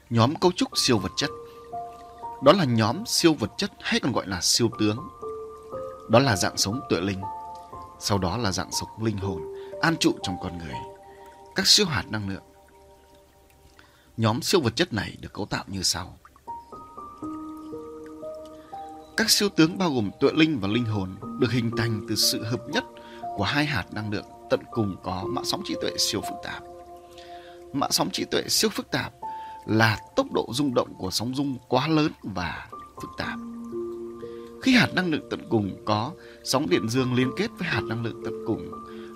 [0.10, 1.30] Nhóm cấu trúc siêu vật chất
[2.46, 4.98] đó là nhóm siêu vật chất hay còn gọi là siêu tướng.
[6.10, 7.22] Đó là dạng sống tuệ linh.
[8.00, 9.42] Sau đó là dạng sống linh hồn,
[9.82, 10.76] an trụ trong con người.
[11.56, 12.44] Các siêu hạt năng lượng.
[14.18, 16.18] Nhóm siêu vật chất này được cấu tạo như sau.
[19.18, 22.44] Các siêu tướng bao gồm tuệ linh và linh hồn được hình thành từ sự
[22.44, 22.84] hợp nhất
[23.38, 26.64] của hai hạt năng lượng tận cùng có mã sóng trí tuệ siêu phức tạp.
[27.74, 29.14] Mã sóng trí tuệ siêu phức tạp
[29.66, 32.68] là tốc độ rung động của sóng rung quá lớn và
[33.02, 33.40] phức tạp.
[34.62, 36.12] Khi hạt năng lượng tận cùng có
[36.44, 38.72] sóng điện dương liên kết với hạt năng lượng tận cùng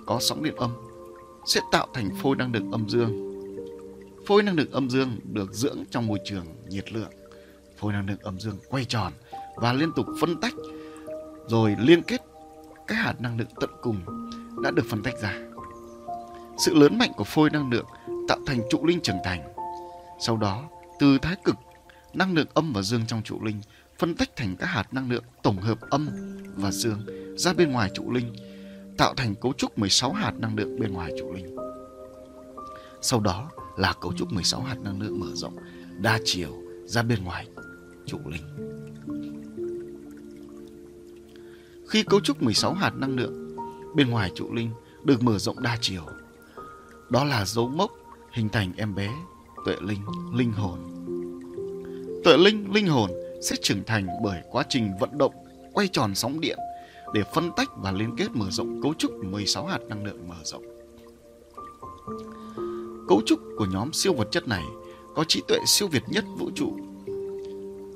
[0.06, 0.70] có sóng điện âm,
[1.46, 3.30] sẽ tạo thành phôi năng lượng âm dương.
[4.26, 7.10] Phôi năng lượng âm dương được dưỡng trong môi trường nhiệt lượng.
[7.78, 9.12] Phôi năng lượng âm dương quay tròn
[9.56, 10.54] và liên tục phân tách,
[11.48, 12.20] rồi liên kết
[12.86, 14.00] các hạt năng lượng tận cùng
[14.62, 15.34] đã được phân tách ra.
[16.58, 17.86] Sự lớn mạnh của phôi năng lượng
[18.28, 19.49] tạo thành trụ linh trưởng thành.
[20.20, 21.56] Sau đó, từ thái cực,
[22.14, 23.60] năng lượng âm và dương trong trụ linh
[23.98, 26.08] phân tách thành các hạt năng lượng tổng hợp âm
[26.56, 27.00] và dương
[27.36, 28.34] ra bên ngoài trụ linh,
[28.98, 31.56] tạo thành cấu trúc 16 hạt năng lượng bên ngoài trụ linh.
[33.02, 35.56] Sau đó là cấu trúc 16 hạt năng lượng mở rộng
[35.98, 37.46] đa chiều ra bên ngoài
[38.06, 38.42] trụ linh.
[41.88, 43.56] Khi cấu trúc 16 hạt năng lượng
[43.94, 44.70] bên ngoài trụ linh
[45.04, 46.02] được mở rộng đa chiều,
[47.10, 47.90] đó là dấu mốc
[48.32, 49.14] hình thành em bé,
[49.64, 50.00] tuệ linh,
[50.34, 50.78] linh hồn.
[52.24, 53.10] Tuệ linh, linh hồn
[53.42, 55.34] sẽ trưởng thành bởi quá trình vận động
[55.72, 56.58] quay tròn sóng điện
[57.14, 60.36] để phân tách và liên kết mở rộng cấu trúc 16 hạt năng lượng mở
[60.44, 60.62] rộng.
[63.08, 64.64] Cấu trúc của nhóm siêu vật chất này
[65.14, 66.76] có trí tuệ siêu việt nhất vũ trụ.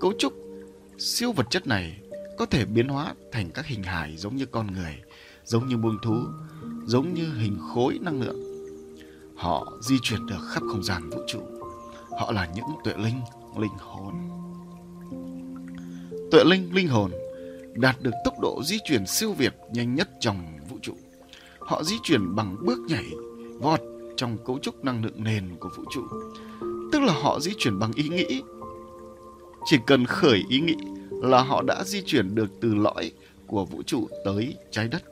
[0.01, 0.33] Cấu trúc
[0.99, 2.01] siêu vật chất này
[2.39, 4.97] có thể biến hóa thành các hình hài giống như con người,
[5.45, 6.17] giống như buông thú,
[6.87, 8.39] giống như hình khối năng lượng.
[9.37, 11.41] Họ di chuyển được khắp không gian vũ trụ.
[12.19, 13.21] Họ là những tuệ linh,
[13.59, 14.15] linh hồn.
[16.31, 17.11] Tuệ linh, linh hồn
[17.75, 20.93] đạt được tốc độ di chuyển siêu việt nhanh nhất trong vũ trụ.
[21.59, 23.05] Họ di chuyển bằng bước nhảy,
[23.61, 23.81] vọt
[24.17, 26.03] trong cấu trúc năng lượng nền của vũ trụ.
[26.93, 28.43] Tức là họ di chuyển bằng ý nghĩ.
[29.67, 30.77] Chỉ cần khởi ý nghĩ
[31.11, 33.13] là họ đã di chuyển được từ lõi
[33.47, 35.03] của vũ trụ tới trái đất.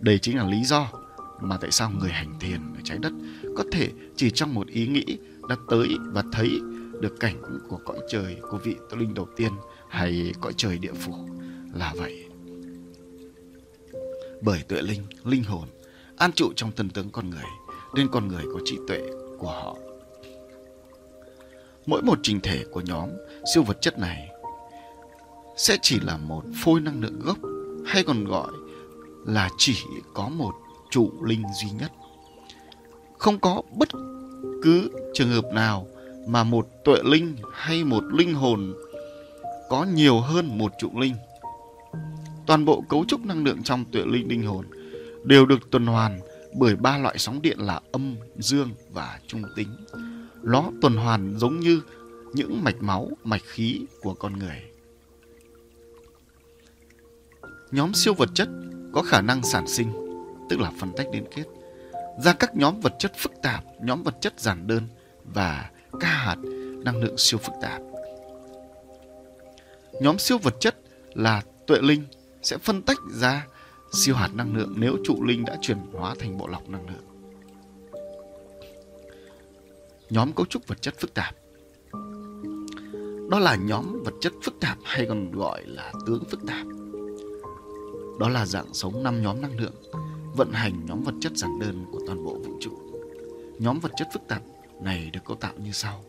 [0.00, 0.88] Đây chính là lý do
[1.40, 3.12] mà tại sao người hành thiền ở trái đất
[3.56, 6.60] có thể chỉ trong một ý nghĩ đã tới và thấy
[7.00, 9.52] được cảnh của cõi trời của vị tự linh đầu tiên
[9.88, 11.14] hay cõi trời địa phủ
[11.74, 12.24] là vậy.
[14.42, 15.68] Bởi tuệ linh, linh hồn
[16.16, 17.44] an trụ trong thân tướng con người
[17.94, 19.00] nên con người có trí tuệ
[19.38, 19.76] của họ.
[21.86, 23.08] Mỗi một trình thể của nhóm
[23.54, 24.28] siêu vật chất này
[25.56, 27.38] sẽ chỉ là một phôi năng lượng gốc
[27.86, 28.50] hay còn gọi
[29.26, 29.76] là chỉ
[30.14, 30.54] có một
[30.90, 31.92] trụ linh duy nhất.
[33.18, 33.88] Không có bất
[34.62, 35.86] cứ trường hợp nào
[36.26, 38.74] mà một tuệ linh hay một linh hồn
[39.68, 41.14] có nhiều hơn một trụ linh.
[42.46, 44.66] Toàn bộ cấu trúc năng lượng trong tuệ linh linh hồn
[45.24, 46.20] đều được tuần hoàn
[46.58, 49.68] bởi ba loại sóng điện là âm, dương và trung tính.
[50.42, 51.80] Nó tuần hoàn giống như
[52.34, 54.62] những mạch máu, mạch khí của con người.
[57.70, 58.48] Nhóm siêu vật chất
[58.92, 59.92] có khả năng sản sinh,
[60.50, 61.44] tức là phân tách liên kết,
[62.18, 64.82] ra các nhóm vật chất phức tạp, nhóm vật chất giản đơn
[65.24, 66.36] và các hạt
[66.84, 67.82] năng lượng siêu phức tạp.
[70.00, 70.76] Nhóm siêu vật chất
[71.14, 72.04] là tuệ linh
[72.42, 73.46] sẽ phân tách ra
[73.92, 77.04] siêu hạt năng lượng nếu trụ linh đã chuyển hóa thành bộ lọc năng lượng.
[80.10, 81.34] Nhóm cấu trúc vật chất phức tạp
[83.30, 86.66] Đó là nhóm vật chất phức tạp hay còn gọi là tướng phức tạp.
[88.20, 89.74] Đó là dạng sống năm nhóm năng lượng,
[90.36, 92.70] vận hành nhóm vật chất giản đơn của toàn bộ vũ trụ.
[93.58, 94.42] Nhóm vật chất phức tạp
[94.82, 96.04] này được cấu tạo như sau.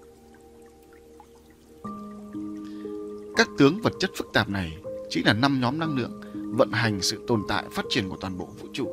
[3.37, 4.77] Các tướng vật chất phức tạp này
[5.09, 8.37] chính là năm nhóm năng lượng vận hành sự tồn tại phát triển của toàn
[8.37, 8.91] bộ vũ trụ.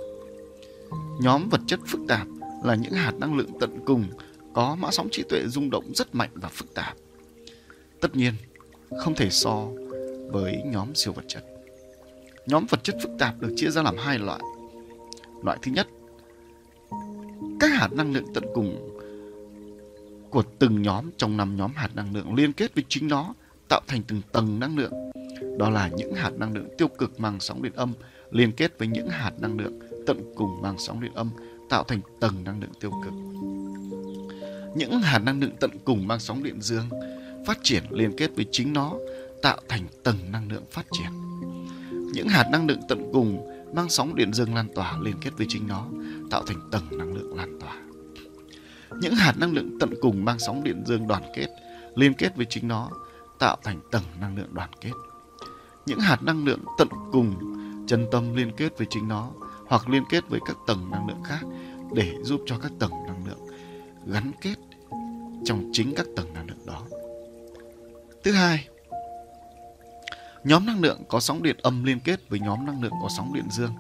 [1.21, 2.27] Nhóm vật chất phức tạp
[2.65, 4.05] là những hạt năng lượng tận cùng
[4.55, 6.97] có mã sóng trí tuệ rung động rất mạnh và phức tạp.
[8.01, 8.35] Tất nhiên,
[8.99, 9.67] không thể so
[10.31, 11.45] với nhóm siêu vật chất.
[12.47, 14.41] Nhóm vật chất phức tạp được chia ra làm hai loại.
[15.45, 15.89] Loại thứ nhất,
[17.61, 18.99] các hạt năng lượng tận cùng
[20.31, 23.35] của từng nhóm trong năm nhóm hạt năng lượng liên kết với chính nó
[23.69, 24.93] tạo thành từng tầng năng lượng.
[25.59, 27.93] Đó là những hạt năng lượng tiêu cực mang sóng điện âm
[28.31, 31.31] liên kết với những hạt năng lượng tận cùng mang sóng điện âm
[31.71, 33.13] tạo thành tầng năng lượng tiêu cực.
[34.77, 36.89] Những hạt năng lượng tận cùng mang sóng điện dương
[37.47, 38.95] phát triển liên kết với chính nó
[39.43, 41.11] tạo thành tầng năng lượng phát triển.
[42.13, 45.47] Những hạt năng lượng tận cùng mang sóng điện dương lan tỏa liên kết với
[45.49, 45.87] chính nó
[46.31, 47.77] tạo thành tầng năng lượng lan tỏa.
[49.01, 51.47] Những hạt năng lượng tận cùng mang sóng điện dương đoàn kết
[51.95, 52.91] liên kết với chính nó
[53.39, 54.93] tạo thành tầng năng lượng đoàn kết.
[55.87, 57.35] Những hạt năng lượng tận cùng
[57.87, 59.31] chân tâm liên kết với chính nó
[59.67, 61.41] hoặc liên kết với các tầng năng lượng khác
[61.95, 63.47] để giúp cho các tầng năng lượng
[64.07, 64.55] gắn kết
[65.45, 66.83] trong chính các tầng năng lượng đó.
[68.25, 68.69] Thứ hai,
[70.45, 73.35] nhóm năng lượng có sóng điện âm liên kết với nhóm năng lượng có sóng
[73.35, 73.73] điện dương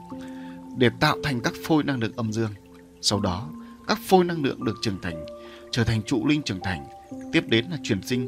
[0.76, 2.50] để tạo thành các phôi năng lượng âm dương.
[3.00, 3.50] Sau đó,
[3.86, 5.26] các phôi năng lượng được trưởng thành,
[5.70, 6.86] trở thành trụ linh trưởng thành,
[7.32, 8.26] tiếp đến là chuyển sinh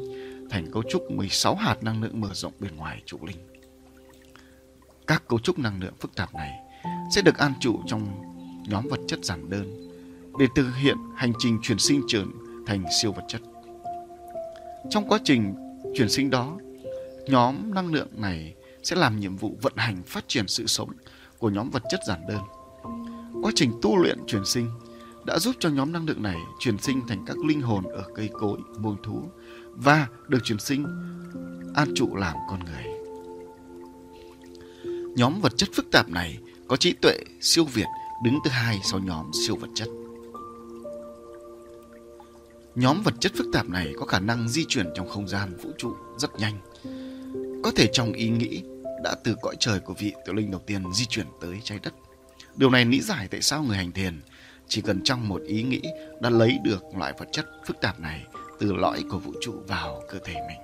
[0.49, 3.37] thành cấu trúc 16 hạt năng lượng mở rộng bên ngoài trụ linh.
[5.07, 6.51] Các cấu trúc năng lượng phức tạp này
[7.15, 8.07] sẽ được an trụ trong
[8.67, 9.89] nhóm vật chất giản đơn
[10.39, 12.23] để thực hiện hành trình chuyển sinh trở
[12.67, 13.41] thành siêu vật chất.
[14.89, 15.53] Trong quá trình
[15.95, 16.57] chuyển sinh đó,
[17.29, 20.89] nhóm năng lượng này sẽ làm nhiệm vụ vận hành phát triển sự sống
[21.37, 22.41] của nhóm vật chất giản đơn.
[23.41, 24.69] Quá trình tu luyện chuyển sinh
[25.25, 28.29] đã giúp cho nhóm năng lượng này chuyển sinh thành các linh hồn ở cây
[28.33, 29.29] cối, muông thú
[29.71, 30.85] và được chuyển sinh
[31.75, 32.83] an trụ làm con người.
[35.15, 36.37] Nhóm vật chất phức tạp này
[36.67, 37.87] có trí tuệ siêu việt
[38.23, 39.87] đứng thứ hai sau nhóm siêu vật chất.
[42.75, 45.69] Nhóm vật chất phức tạp này có khả năng di chuyển trong không gian vũ
[45.77, 46.59] trụ rất nhanh.
[47.63, 48.63] Có thể trong ý nghĩ
[49.03, 51.93] đã từ cõi trời của vị tiểu linh đầu tiên di chuyển tới trái đất.
[52.55, 54.21] Điều này lý giải tại sao người hành thiền
[54.67, 55.81] chỉ cần trong một ý nghĩ
[56.21, 58.25] đã lấy được loại vật chất phức tạp này
[58.59, 60.59] từ lõi của vũ trụ vào cơ thể mình.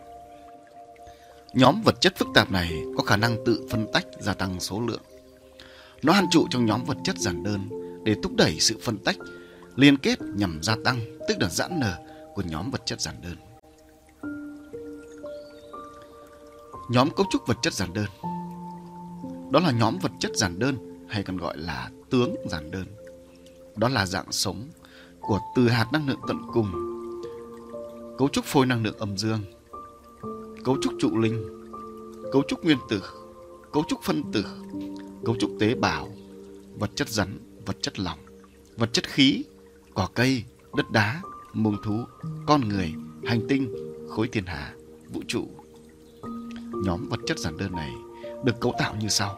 [1.53, 4.81] Nhóm vật chất phức tạp này có khả năng tự phân tách gia tăng số
[4.81, 5.01] lượng.
[6.03, 7.69] Nó hàn trụ trong nhóm vật chất giản đơn
[8.03, 9.17] để thúc đẩy sự phân tách,
[9.75, 11.97] liên kết nhằm gia tăng, tức là giãn nở
[12.33, 13.35] của nhóm vật chất giản đơn.
[16.89, 18.05] Nhóm cấu trúc vật chất giản đơn
[19.51, 22.85] Đó là nhóm vật chất giản đơn hay còn gọi là tướng giản đơn.
[23.75, 24.69] Đó là dạng sống
[25.19, 26.71] của từ hạt năng lượng tận cùng,
[28.17, 29.39] cấu trúc phôi năng lượng âm dương,
[30.63, 31.63] cấu trúc trụ linh,
[32.31, 33.01] cấu trúc nguyên tử,
[33.71, 34.45] cấu trúc phân tử,
[35.25, 36.09] cấu trúc tế bào,
[36.79, 38.19] vật chất rắn, vật chất lỏng,
[38.77, 39.43] vật chất khí,
[39.93, 40.43] cỏ cây,
[40.75, 41.21] đất đá,
[41.53, 42.03] muông thú,
[42.45, 42.93] con người,
[43.25, 43.75] hành tinh,
[44.09, 44.73] khối thiên hà,
[45.13, 45.47] vũ trụ.
[46.73, 47.91] Nhóm vật chất giản đơn này
[48.43, 49.37] được cấu tạo như sau.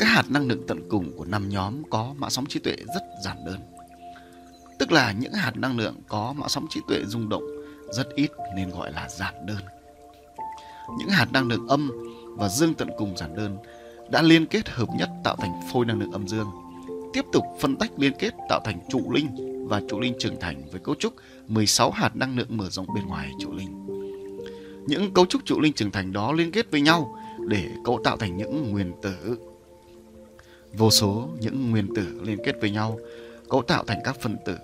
[0.00, 3.02] Các hạt năng lượng tận cùng của năm nhóm có mã sóng trí tuệ rất
[3.24, 3.60] giản đơn.
[4.78, 7.42] Tức là những hạt năng lượng có mã sóng trí tuệ rung động
[7.90, 9.60] rất ít nên gọi là giản đơn.
[10.98, 11.90] Những hạt năng lượng âm
[12.36, 13.56] và dương tận cùng giản đơn
[14.10, 16.50] đã liên kết hợp nhất tạo thành phôi năng lượng âm dương,
[17.12, 19.28] tiếp tục phân tách liên kết tạo thành trụ linh
[19.68, 21.14] và trụ linh trưởng thành với cấu trúc
[21.46, 23.97] 16 hạt năng lượng mở rộng bên ngoài trụ linh.
[24.88, 28.16] Những cấu trúc trụ linh trưởng thành đó liên kết với nhau để cấu tạo
[28.16, 29.38] thành những nguyên tử.
[30.72, 32.98] Vô số những nguyên tử liên kết với nhau
[33.50, 34.56] cấu tạo thành các phân tử,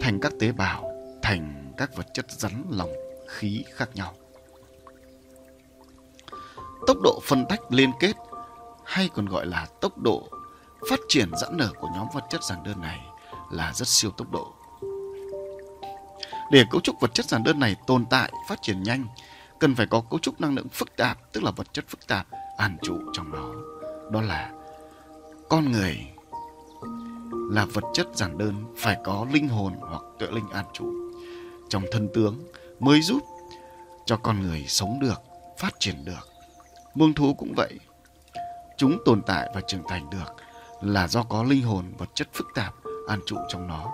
[0.00, 0.92] thành các tế bào,
[1.22, 2.92] thành các vật chất rắn lỏng
[3.28, 4.14] khí khác nhau.
[6.86, 8.12] Tốc độ phân tách liên kết
[8.84, 10.28] hay còn gọi là tốc độ
[10.90, 13.00] phát triển giãn nở của nhóm vật chất dạng đơn này
[13.50, 14.54] là rất siêu tốc độ.
[16.52, 19.06] Để cấu trúc vật chất giản đơn này tồn tại, phát triển nhanh,
[19.58, 22.26] cần phải có cấu trúc năng lượng phức tạp, tức là vật chất phức tạp,
[22.56, 23.52] an trụ trong đó.
[24.10, 24.52] Đó là
[25.48, 26.06] con người
[27.50, 30.92] là vật chất giản đơn phải có linh hồn hoặc tuệ linh an trụ
[31.68, 32.38] trong thân tướng
[32.80, 33.22] mới giúp
[34.06, 35.22] cho con người sống được,
[35.58, 36.28] phát triển được.
[36.94, 37.78] Muông thú cũng vậy.
[38.76, 40.34] Chúng tồn tại và trưởng thành được
[40.80, 42.74] là do có linh hồn vật chất phức tạp
[43.08, 43.90] an trụ trong nó.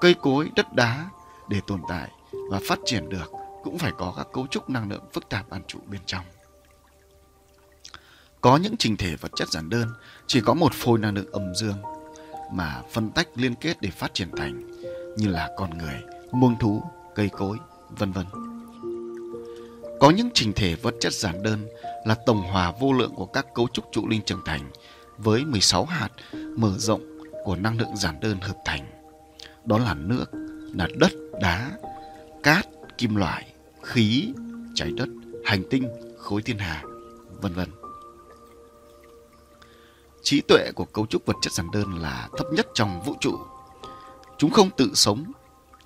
[0.00, 1.06] Cây cối, đất đá
[1.50, 2.10] để tồn tại
[2.50, 3.32] và phát triển được
[3.62, 6.24] cũng phải có các cấu trúc năng lượng phức tạp ăn trụ bên trong.
[8.40, 9.88] Có những trình thể vật chất giản đơn
[10.26, 11.76] chỉ có một phôi năng lượng âm dương
[12.52, 14.70] mà phân tách liên kết để phát triển thành
[15.16, 16.00] như là con người,
[16.32, 16.82] muông thú,
[17.14, 17.56] cây cối,
[17.90, 18.26] vân vân.
[20.00, 21.68] Có những trình thể vật chất giản đơn
[22.06, 24.70] là tổng hòa vô lượng của các cấu trúc trụ linh trưởng thành
[25.18, 26.08] với 16 hạt
[26.56, 27.02] mở rộng
[27.44, 28.86] của năng lượng giản đơn hợp thành.
[29.64, 30.24] Đó là nước,
[30.74, 31.70] là đất, đá,
[32.42, 32.66] cát,
[32.98, 34.32] kim loại, khí,
[34.74, 35.08] trái đất,
[35.44, 36.82] hành tinh, khối thiên hà,
[37.40, 37.68] vân vân.
[40.22, 43.38] Trí tuệ của cấu trúc vật chất giản đơn là thấp nhất trong vũ trụ.
[44.38, 45.32] Chúng không tự sống,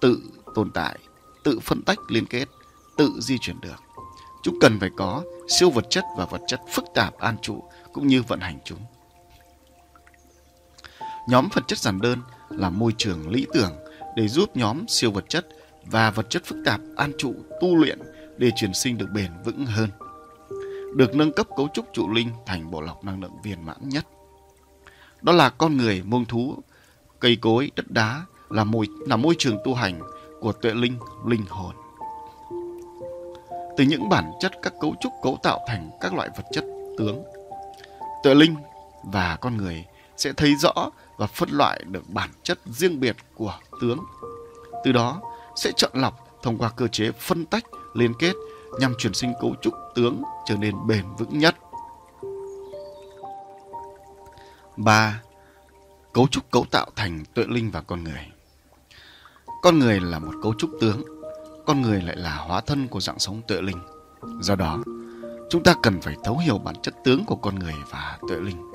[0.00, 0.22] tự
[0.54, 0.98] tồn tại,
[1.44, 2.48] tự phân tách liên kết,
[2.96, 3.82] tự di chuyển được.
[4.42, 8.06] Chúng cần phải có siêu vật chất và vật chất phức tạp an trụ cũng
[8.06, 8.80] như vận hành chúng.
[11.28, 12.18] Nhóm vật chất giản đơn
[12.50, 13.72] là môi trường lý tưởng
[14.16, 15.46] để giúp nhóm siêu vật chất
[15.84, 17.98] và vật chất phức tạp an trụ tu luyện
[18.36, 19.90] để chuyển sinh được bền vững hơn.
[20.96, 24.06] Được nâng cấp cấu trúc trụ linh thành bộ lọc năng lượng viên mãn nhất.
[25.22, 26.54] Đó là con người, muông thú,
[27.20, 30.00] cây cối, đất đá là môi là môi trường tu hành
[30.40, 31.74] của tuệ linh, linh hồn.
[33.76, 36.64] Từ những bản chất các cấu trúc cấu tạo thành các loại vật chất
[36.98, 37.24] tướng,
[38.22, 38.54] tuệ linh
[39.04, 39.84] và con người
[40.16, 43.98] sẽ thấy rõ và phân loại được bản chất riêng biệt của tướng.
[44.84, 45.20] Từ đó
[45.56, 48.32] sẽ chọn lọc thông qua cơ chế phân tách liên kết
[48.80, 51.56] nhằm chuyển sinh cấu trúc tướng trở nên bền vững nhất.
[54.76, 55.22] 3.
[56.12, 58.26] Cấu trúc cấu tạo thành tuệ linh và con người.
[59.62, 61.02] Con người là một cấu trúc tướng,
[61.66, 63.78] con người lại là hóa thân của dạng sống tuệ linh.
[64.40, 64.78] Do đó,
[65.50, 68.72] chúng ta cần phải thấu hiểu bản chất tướng của con người và tuệ linh.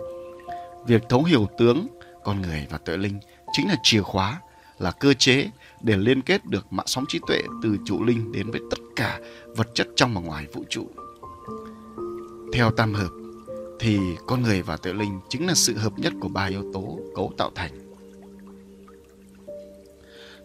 [0.86, 1.88] Việc thấu hiểu tướng,
[2.24, 3.20] con người và tuệ linh
[3.52, 4.42] chính là chìa khóa,
[4.80, 5.50] là cơ chế
[5.82, 9.20] để liên kết được mạng sóng trí tuệ từ trụ linh đến với tất cả
[9.56, 10.88] vật chất trong và ngoài vũ trụ.
[12.54, 13.10] Theo tam hợp,
[13.80, 17.00] thì con người và tuệ linh chính là sự hợp nhất của ba yếu tố
[17.16, 17.72] cấu tạo thành.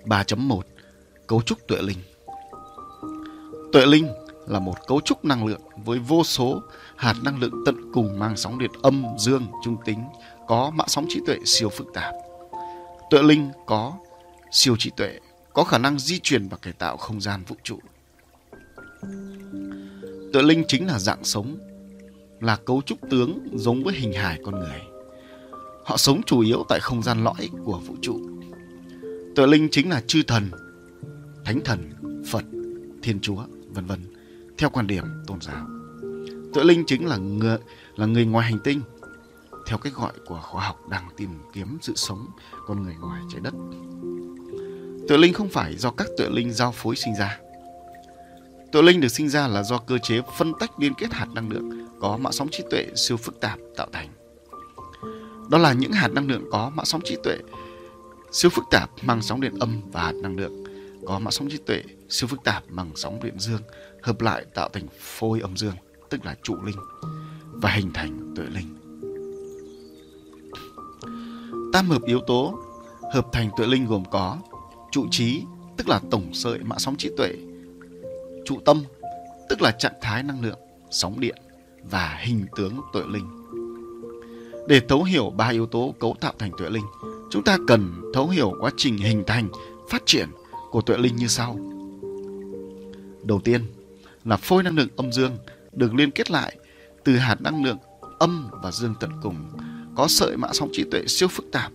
[0.04, 0.60] 3.1
[1.26, 1.98] Cấu trúc tuệ linh
[3.72, 4.08] Tuệ linh
[4.46, 6.62] là một cấu trúc năng lượng với vô số
[6.96, 10.04] hạt năng lượng tận cùng mang sóng điện âm, dương, trung tính,
[10.48, 12.14] có mạng sóng trí tuệ siêu phức tạp.
[13.10, 13.98] Tuệ linh có
[14.52, 15.18] siêu trí tuệ,
[15.52, 17.78] có khả năng di chuyển và cải tạo không gian vũ trụ.
[20.32, 21.56] Tuệ linh chính là dạng sống,
[22.40, 24.80] là cấu trúc tướng giống với hình hài con người.
[25.84, 28.20] Họ sống chủ yếu tại không gian lõi của vũ trụ.
[29.36, 30.50] Tuệ linh chính là chư thần,
[31.44, 31.92] thánh thần,
[32.30, 32.44] Phật,
[33.02, 34.00] Thiên Chúa, vân vân,
[34.58, 35.66] theo quan điểm tôn giáo.
[36.54, 37.58] Tuệ linh chính là người,
[37.96, 38.80] là người ngoài hành tinh,
[39.66, 42.26] theo cách gọi của khoa học đang tìm kiếm sự sống
[42.66, 43.54] con người ngoài trái đất.
[45.08, 47.38] Tuệ linh không phải do các tuệ linh giao phối sinh ra.
[48.72, 51.50] Tuệ linh được sinh ra là do cơ chế phân tách liên kết hạt năng
[51.50, 54.08] lượng có mã sóng trí tuệ siêu phức tạp tạo thành.
[55.50, 57.38] Đó là những hạt năng lượng có mã sóng trí tuệ
[58.32, 60.64] siêu phức tạp mang sóng điện âm và hạt năng lượng
[61.06, 63.60] có mã sóng trí tuệ siêu phức tạp bằng sóng điện dương
[64.02, 65.74] hợp lại tạo thành phôi âm dương,
[66.10, 66.76] tức là trụ linh,
[67.52, 68.83] và hình thành tuệ linh
[71.74, 72.58] tam hợp yếu tố,
[73.12, 74.38] hợp thành tuệ linh gồm có
[74.90, 75.42] trụ trí,
[75.76, 77.34] tức là tổng sợi mã sóng trí tuệ,
[78.44, 78.82] trụ tâm,
[79.48, 80.58] tức là trạng thái năng lượng,
[80.90, 81.36] sóng điện
[81.90, 83.26] và hình tướng tuệ linh.
[84.68, 86.84] Để thấu hiểu ba yếu tố cấu tạo thành tuệ linh,
[87.30, 89.48] chúng ta cần thấu hiểu quá trình hình thành,
[89.90, 90.28] phát triển
[90.70, 91.56] của tuệ linh như sau.
[93.22, 93.64] Đầu tiên
[94.24, 95.36] là phôi năng lượng âm dương
[95.72, 96.56] được liên kết lại
[97.04, 97.78] từ hạt năng lượng
[98.18, 99.36] âm và dương tận cùng
[99.96, 101.72] có sợi mã sóng trí tuệ siêu phức tạp.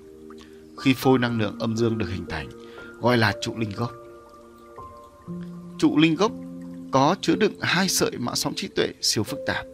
[0.78, 2.50] Khi phôi năng lượng âm dương được hình thành,
[3.00, 3.92] gọi là trụ linh gốc.
[5.78, 6.32] Trụ linh gốc
[6.92, 9.66] có chứa đựng hai sợi mã sóng trí tuệ siêu phức tạp.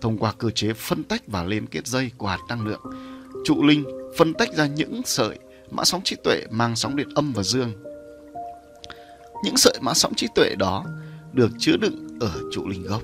[0.00, 2.80] Thông qua cơ chế phân tách và liên kết dây của hạt năng lượng,
[3.44, 3.84] trụ linh
[4.18, 5.38] phân tách ra những sợi
[5.70, 7.72] mã sóng trí tuệ mang sóng điện âm và dương.
[9.44, 10.84] Những sợi mã sóng trí tuệ đó
[11.32, 13.02] được chứa đựng ở trụ linh gốc.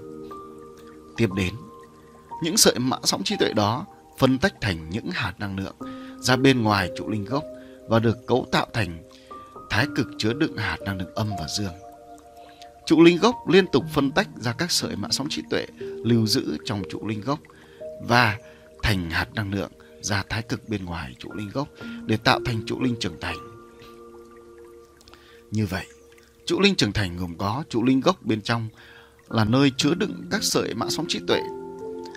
[1.16, 1.54] Tiếp đến,
[2.42, 3.86] những sợi mã sóng trí tuệ đó
[4.18, 5.76] phân tách thành những hạt năng lượng
[6.20, 7.44] ra bên ngoài trụ linh gốc
[7.88, 9.02] và được cấu tạo thành
[9.70, 11.74] thái cực chứa đựng hạt năng lượng âm và dương.
[12.86, 16.26] Trụ linh gốc liên tục phân tách ra các sợi mã sóng trí tuệ lưu
[16.26, 17.38] giữ trong trụ linh gốc
[18.02, 18.38] và
[18.82, 19.70] thành hạt năng lượng
[20.00, 21.68] ra thái cực bên ngoài trụ linh gốc
[22.06, 23.36] để tạo thành trụ linh trưởng thành.
[25.50, 25.86] Như vậy,
[26.46, 28.68] trụ linh trưởng thành gồm có trụ linh gốc bên trong
[29.28, 31.40] là nơi chứa đựng các sợi mã sóng trí tuệ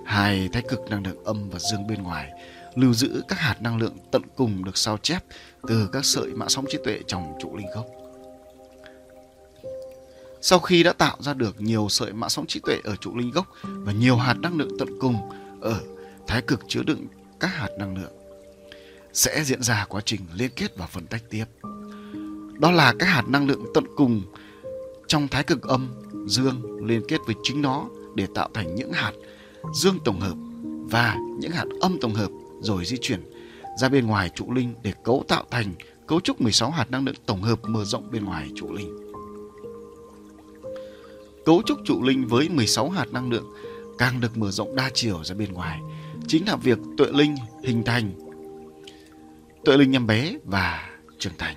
[0.06, 2.32] hai thái cực năng lượng âm và dương bên ngoài
[2.76, 5.24] lưu giữ các hạt năng lượng tận cùng được sao chép
[5.68, 7.86] từ các sợi mã sóng trí tuệ trong trụ linh gốc.
[10.42, 13.32] Sau khi đã tạo ra được nhiều sợi mã sóng trí tuệ ở trụ linh
[13.32, 15.16] gốc và nhiều hạt năng lượng tận cùng
[15.62, 15.82] ở
[16.28, 17.08] thái cực chứa đựng
[17.40, 18.14] các hạt năng lượng,
[19.14, 21.46] sẽ diễn ra quá trình liên kết và phân tách tiếp.
[22.60, 24.22] Đó là các hạt năng lượng tận cùng
[25.08, 25.90] trong thái cực âm,
[26.28, 27.86] dương liên kết với chính nó
[28.16, 29.12] để tạo thành những hạt
[29.74, 30.36] dương tổng hợp
[30.92, 32.30] và những hạt âm tổng hợp
[32.62, 33.20] rồi di chuyển
[33.78, 35.74] ra bên ngoài trụ linh để cấu tạo thành
[36.08, 38.98] cấu trúc 16 hạt năng lượng tổng hợp mở rộng bên ngoài trụ linh.
[41.46, 43.54] Cấu trúc trụ linh với 16 hạt năng lượng
[43.98, 45.80] càng được mở rộng đa chiều ra bên ngoài
[46.28, 48.12] chính là việc tuệ linh hình thành
[49.66, 50.90] tuệ linh em bé và
[51.20, 51.56] trưởng thành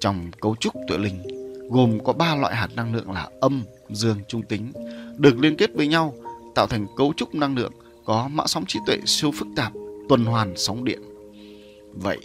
[0.00, 1.22] trong cấu trúc tuệ linh
[1.70, 4.72] gồm có ba loại hạt năng lượng là âm, dương, trung tính,
[5.16, 6.14] được liên kết với nhau
[6.56, 7.72] tạo thành cấu trúc năng lượng
[8.04, 9.72] có mã sóng trí tuệ siêu phức tạp,
[10.08, 11.00] tuần hoàn sóng điện.
[11.92, 12.18] Vậy,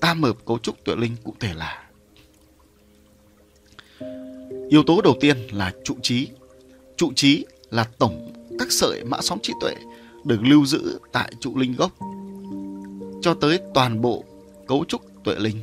[0.00, 1.88] tam hợp cấu trúc tuệ linh cụ thể là
[4.68, 6.28] Yếu tố đầu tiên là trụ trí.
[6.96, 9.74] Trụ trí là tổng các sợi mã sóng trí tuệ
[10.24, 11.92] được lưu giữ tại trụ linh gốc
[13.22, 14.24] cho tới toàn bộ
[14.66, 15.60] cấu trúc tuệ linh.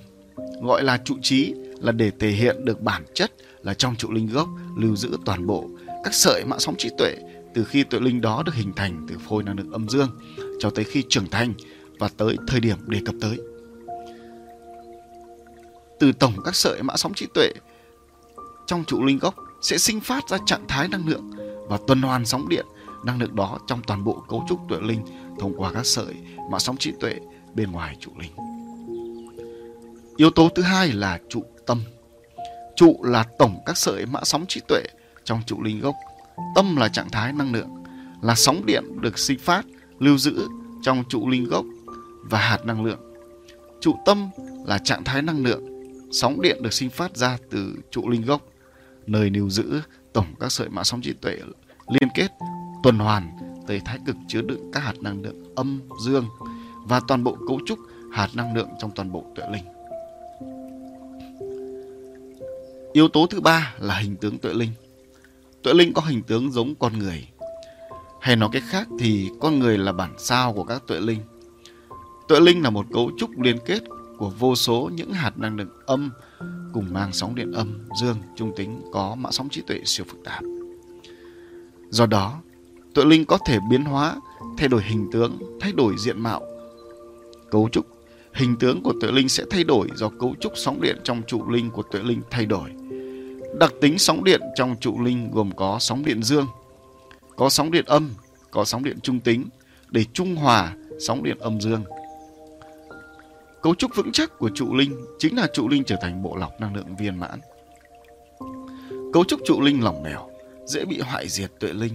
[0.61, 3.31] Gọi là trụ trí là để thể hiện được bản chất
[3.63, 4.47] là trong trụ linh gốc
[4.77, 5.69] lưu giữ toàn bộ
[6.03, 7.15] các sợi mã sóng trí tuệ
[7.59, 10.09] từ khi tuệ linh đó được hình thành từ phôi năng lượng âm dương,
[10.59, 11.53] cho tới khi trưởng thành
[11.99, 13.39] và tới thời điểm đề cập tới.
[15.99, 17.51] Từ tổng các sợi mã sóng trí tuệ
[18.67, 21.31] trong trụ linh gốc sẽ sinh phát ra trạng thái năng lượng
[21.69, 22.65] và tuần hoàn sóng điện,
[23.05, 25.01] năng lượng đó trong toàn bộ cấu trúc tuệ linh
[25.39, 26.13] thông qua các sợi
[26.51, 27.15] mã sóng trí tuệ
[27.53, 28.31] bên ngoài trụ linh.
[30.17, 31.81] Yếu tố thứ hai là trụ tâm.
[32.75, 34.81] Trụ là tổng các sợi mã sóng trí tuệ
[35.23, 35.95] trong trụ linh gốc.
[36.55, 37.69] Tâm là trạng thái năng lượng,
[38.21, 39.65] là sóng điện được sinh phát,
[39.99, 40.47] lưu giữ
[40.81, 41.65] trong trụ linh gốc
[42.23, 42.99] và hạt năng lượng.
[43.81, 44.29] Trụ tâm
[44.65, 45.63] là trạng thái năng lượng,
[46.11, 48.41] sóng điện được sinh phát ra từ trụ linh gốc,
[49.07, 49.81] nơi lưu giữ
[50.13, 51.37] tổng các sợi mã sóng trí tuệ
[51.87, 52.31] liên kết
[52.83, 53.31] tuần hoàn
[53.67, 56.25] tới thái cực chứa đựng các hạt năng lượng âm, dương
[56.85, 57.79] và toàn bộ cấu trúc
[58.11, 59.63] hạt năng lượng trong toàn bộ tuệ linh.
[62.93, 64.71] Yếu tố thứ ba là hình tướng tuệ linh.
[65.63, 67.27] Tuệ linh có hình tướng giống con người.
[68.21, 71.19] Hay nói cách khác thì con người là bản sao của các tuệ linh.
[72.27, 73.83] Tuệ linh là một cấu trúc liên kết
[74.17, 76.11] của vô số những hạt năng lượng âm
[76.73, 80.23] cùng mang sóng điện âm, dương, trung tính có mã sóng trí tuệ siêu phức
[80.23, 80.43] tạp.
[81.89, 82.41] Do đó,
[82.93, 84.15] tuệ linh có thể biến hóa,
[84.57, 86.41] thay đổi hình tướng, thay đổi diện mạo.
[87.51, 87.85] Cấu trúc
[88.33, 91.49] hình tướng của tuệ linh sẽ thay đổi do cấu trúc sóng điện trong trụ
[91.49, 92.69] linh của tuệ linh thay đổi.
[93.53, 96.47] Đặc tính sóng điện trong trụ linh gồm có sóng điện dương,
[97.35, 98.09] có sóng điện âm,
[98.51, 99.45] có sóng điện trung tính
[99.89, 101.83] để trung hòa sóng điện âm dương.
[103.61, 106.61] Cấu trúc vững chắc của trụ linh chính là trụ linh trở thành bộ lọc
[106.61, 107.39] năng lượng viên mãn.
[109.13, 110.29] Cấu trúc trụ linh lỏng lẻo,
[110.65, 111.93] dễ bị hoại diệt tuệ linh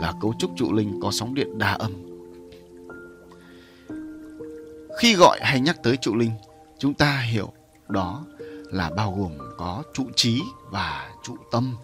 [0.00, 1.92] là cấu trúc trụ linh có sóng điện đa âm.
[5.00, 6.30] Khi gọi hay nhắc tới trụ linh,
[6.78, 7.52] chúng ta hiểu
[7.88, 8.24] đó
[8.70, 10.40] là bao gồm có trụ trí
[10.70, 11.76] và trụ tâm.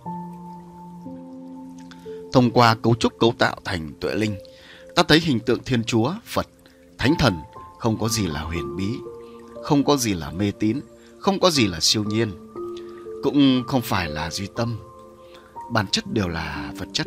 [2.33, 4.37] Thông qua cấu trúc cấu tạo thành tuệ linh,
[4.97, 6.47] ta thấy hình tượng Thiên Chúa, Phật,
[6.99, 7.35] Thánh Thần
[7.79, 8.89] không có gì là huyền bí,
[9.63, 10.81] không có gì là mê tín,
[11.19, 12.31] không có gì là siêu nhiên,
[13.23, 14.79] cũng không phải là duy tâm.
[15.73, 17.07] Bản chất đều là vật chất.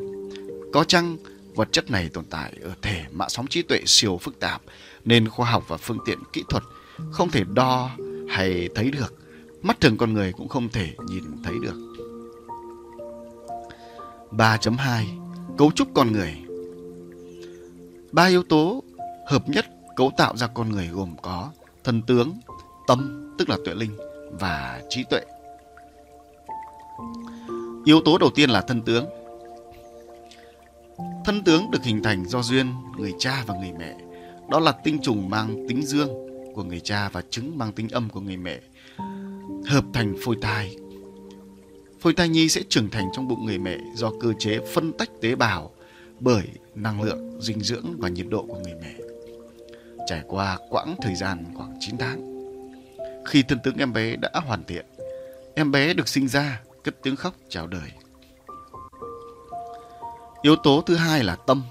[0.73, 1.17] Có chăng
[1.55, 4.61] vật chất này tồn tại ở thể mạng sóng trí tuệ siêu phức tạp
[5.05, 6.63] nên khoa học và phương tiện kỹ thuật
[7.11, 7.89] không thể đo
[8.29, 9.13] hay thấy được
[9.61, 11.75] mắt thường con người cũng không thể nhìn thấy được
[14.31, 15.03] 3.2
[15.57, 16.35] Cấu trúc con người
[18.11, 18.83] Ba yếu tố
[19.27, 19.65] hợp nhất
[19.97, 21.51] cấu tạo ra con người gồm có
[21.83, 22.39] thần tướng,
[22.87, 23.97] tâm tức là tuệ linh
[24.31, 25.21] và trí tuệ.
[27.85, 29.05] Yếu tố đầu tiên là thân tướng.
[31.25, 33.95] Thân tướng được hình thành do duyên người cha và người mẹ.
[34.49, 36.09] Đó là tinh trùng mang tính dương
[36.55, 38.59] của người cha và trứng mang tính âm của người mẹ
[39.67, 40.77] hợp thành phôi thai.
[41.99, 45.09] Phôi thai nhi sẽ trưởng thành trong bụng người mẹ do cơ chế phân tách
[45.21, 45.71] tế bào
[46.19, 46.43] bởi
[46.75, 48.93] năng lượng, dinh dưỡng và nhiệt độ của người mẹ.
[50.07, 52.37] Trải qua quãng thời gian khoảng 9 tháng,
[53.25, 54.85] khi thân tướng em bé đã hoàn thiện,
[55.55, 57.91] em bé được sinh ra, cất tiếng khóc chào đời.
[60.41, 61.63] Yếu tố thứ hai là tâm.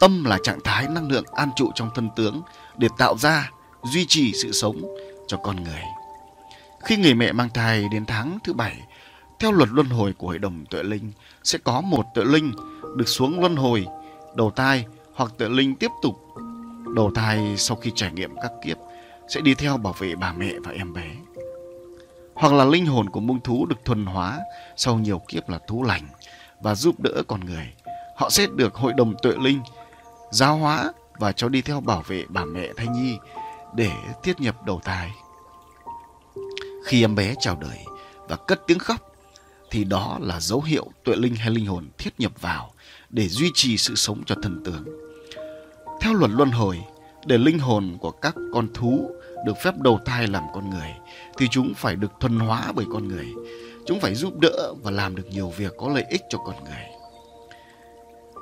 [0.00, 2.42] Tâm là trạng thái năng lượng an trụ trong thân tướng
[2.78, 3.50] để tạo ra,
[3.92, 4.96] duy trì sự sống
[5.26, 5.82] cho con người.
[6.84, 8.82] Khi người mẹ mang thai đến tháng thứ bảy,
[9.38, 11.12] theo luật luân hồi của hội đồng tuệ linh,
[11.44, 12.52] sẽ có một tuệ linh
[12.96, 13.86] được xuống luân hồi,
[14.36, 16.14] đầu thai hoặc tuệ linh tiếp tục
[16.94, 18.76] đầu thai sau khi trải nghiệm các kiếp
[19.28, 21.10] sẽ đi theo bảo vệ bà mẹ và em bé.
[22.34, 24.38] Hoặc là linh hồn của mông thú được thuần hóa
[24.76, 26.08] sau nhiều kiếp là thú lành
[26.60, 27.72] và giúp đỡ con người.
[28.16, 29.60] Họ sẽ được hội đồng tuệ linh
[30.30, 33.18] giáo hóa và cho đi theo bảo vệ bà mẹ thai nhi
[33.74, 33.90] để
[34.22, 35.10] thiết nhập đầu thai.
[36.88, 37.78] Khi em bé chào đời
[38.28, 39.14] và cất tiếng khóc
[39.70, 42.72] thì đó là dấu hiệu tuệ linh hay linh hồn thiết nhập vào
[43.10, 44.84] để duy trì sự sống cho thần tường.
[46.00, 46.80] Theo luật luân hồi,
[47.26, 49.10] để linh hồn của các con thú
[49.46, 50.90] được phép đầu thai làm con người
[51.36, 53.26] thì chúng phải được thuần hóa bởi con người.
[53.86, 56.84] Chúng phải giúp đỡ và làm được nhiều việc có lợi ích cho con người.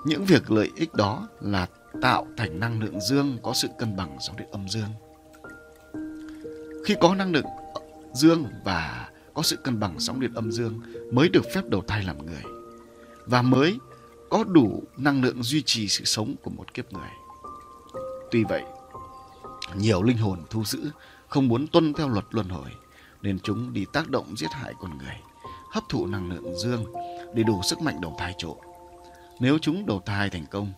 [0.06, 1.66] Những việc lợi ích đó là
[2.02, 4.90] tạo thành năng lượng dương có sự cân bằng sóng điện âm dương.
[6.84, 7.46] Khi có năng lượng
[8.16, 10.80] dương và có sự cân bằng sóng điện âm dương
[11.12, 12.42] mới được phép đầu thai làm người
[13.26, 13.78] và mới
[14.30, 17.10] có đủ năng lượng duy trì sự sống của một kiếp người.
[18.30, 18.62] Tuy vậy,
[19.76, 20.90] nhiều linh hồn thu giữ
[21.28, 22.70] không muốn tuân theo luật luân hồi
[23.22, 25.16] nên chúng đi tác động giết hại con người,
[25.70, 26.84] hấp thụ năng lượng dương
[27.34, 28.56] để đủ sức mạnh đầu thai trộm.
[29.40, 30.72] Nếu chúng đầu thai thành công,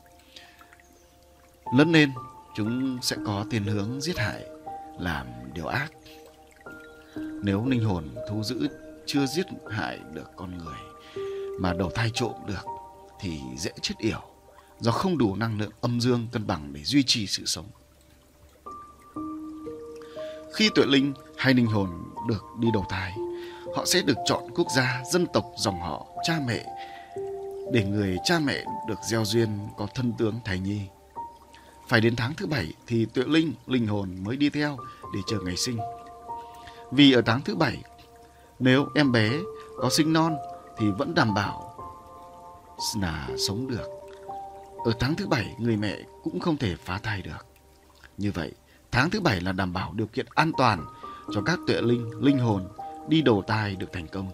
[1.77, 2.13] lớn lên
[2.57, 4.45] chúng sẽ có thiên hướng giết hại,
[4.99, 5.93] làm điều ác.
[7.43, 8.69] Nếu linh hồn thu giữ
[9.07, 10.79] chưa giết hại được con người
[11.61, 12.65] mà đầu thai trộm được
[13.21, 14.21] thì dễ chết yểu
[14.81, 17.67] do không đủ năng lượng âm dương cân bằng để duy trì sự sống.
[20.55, 21.89] Khi tuệ linh hay linh hồn
[22.29, 23.13] được đi đầu thai,
[23.77, 26.65] họ sẽ được chọn quốc gia, dân tộc, dòng họ, cha mẹ
[27.73, 30.81] để người cha mẹ được gieo duyên có thân tướng thầy nhi.
[31.89, 34.79] Phải đến tháng thứ bảy thì tuệ linh, linh hồn mới đi theo
[35.15, 35.79] để chờ ngày sinh.
[36.93, 37.83] Vì ở tháng thứ bảy,
[38.59, 39.31] nếu em bé
[39.77, 40.37] có sinh non
[40.79, 41.75] thì vẫn đảm bảo
[43.01, 43.89] là sống được.
[44.85, 47.47] Ở tháng thứ bảy, người mẹ cũng không thể phá thai được.
[48.17, 48.53] Như vậy,
[48.93, 50.85] tháng thứ bảy là đảm bảo điều kiện an toàn
[51.33, 52.69] cho các tuệ linh, linh hồn
[53.09, 54.31] đi đầu thai được thành công.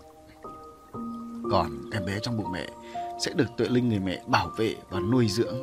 [1.50, 2.66] Còn em bé trong bụng mẹ
[3.20, 5.56] sẽ được tuệ linh người mẹ bảo vệ và nuôi dưỡng.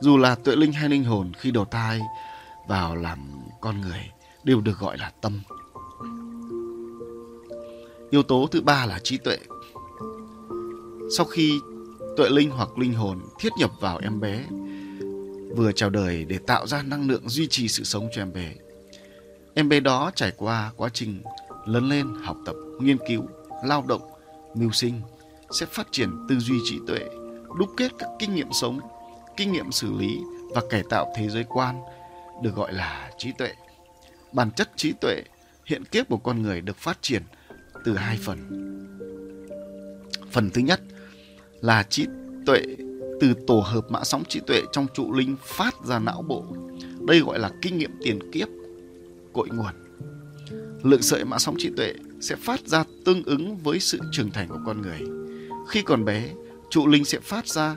[0.00, 2.00] Dù là tuệ linh hay linh hồn khi đầu thai
[2.68, 3.18] vào làm
[3.60, 4.10] con người
[4.44, 5.40] đều được gọi là tâm.
[8.10, 9.38] Yếu tố thứ ba là trí tuệ.
[11.16, 11.60] Sau khi
[12.16, 14.44] tuệ linh hoặc linh hồn thiết nhập vào em bé,
[15.56, 18.54] vừa chào đời để tạo ra năng lượng duy trì sự sống cho em bé.
[19.54, 21.22] Em bé đó trải qua quá trình
[21.66, 23.26] lớn lên, học tập, nghiên cứu,
[23.64, 24.02] lao động,
[24.54, 25.00] mưu sinh
[25.50, 27.00] sẽ phát triển tư duy trí tuệ,
[27.58, 28.80] đúc kết các kinh nghiệm sống,
[29.36, 30.18] kinh nghiệm xử lý
[30.54, 31.80] và cải tạo thế giới quan
[32.42, 33.52] được gọi là trí tuệ.
[34.32, 35.22] Bản chất trí tuệ
[35.64, 37.22] hiện kiếp của con người được phát triển
[37.84, 38.38] từ hai phần.
[40.30, 40.80] Phần thứ nhất
[41.60, 42.06] là trí
[42.46, 42.62] tuệ
[43.20, 46.44] từ tổ hợp mã sóng trí tuệ trong trụ linh phát ra não bộ.
[47.06, 48.48] Đây gọi là kinh nghiệm tiền kiếp,
[49.32, 49.74] cội nguồn.
[50.82, 54.48] Lượng sợi mã sóng trí tuệ sẽ phát ra tương ứng với sự trưởng thành
[54.48, 55.00] của con người.
[55.68, 56.30] Khi còn bé,
[56.70, 57.76] trụ linh sẽ phát ra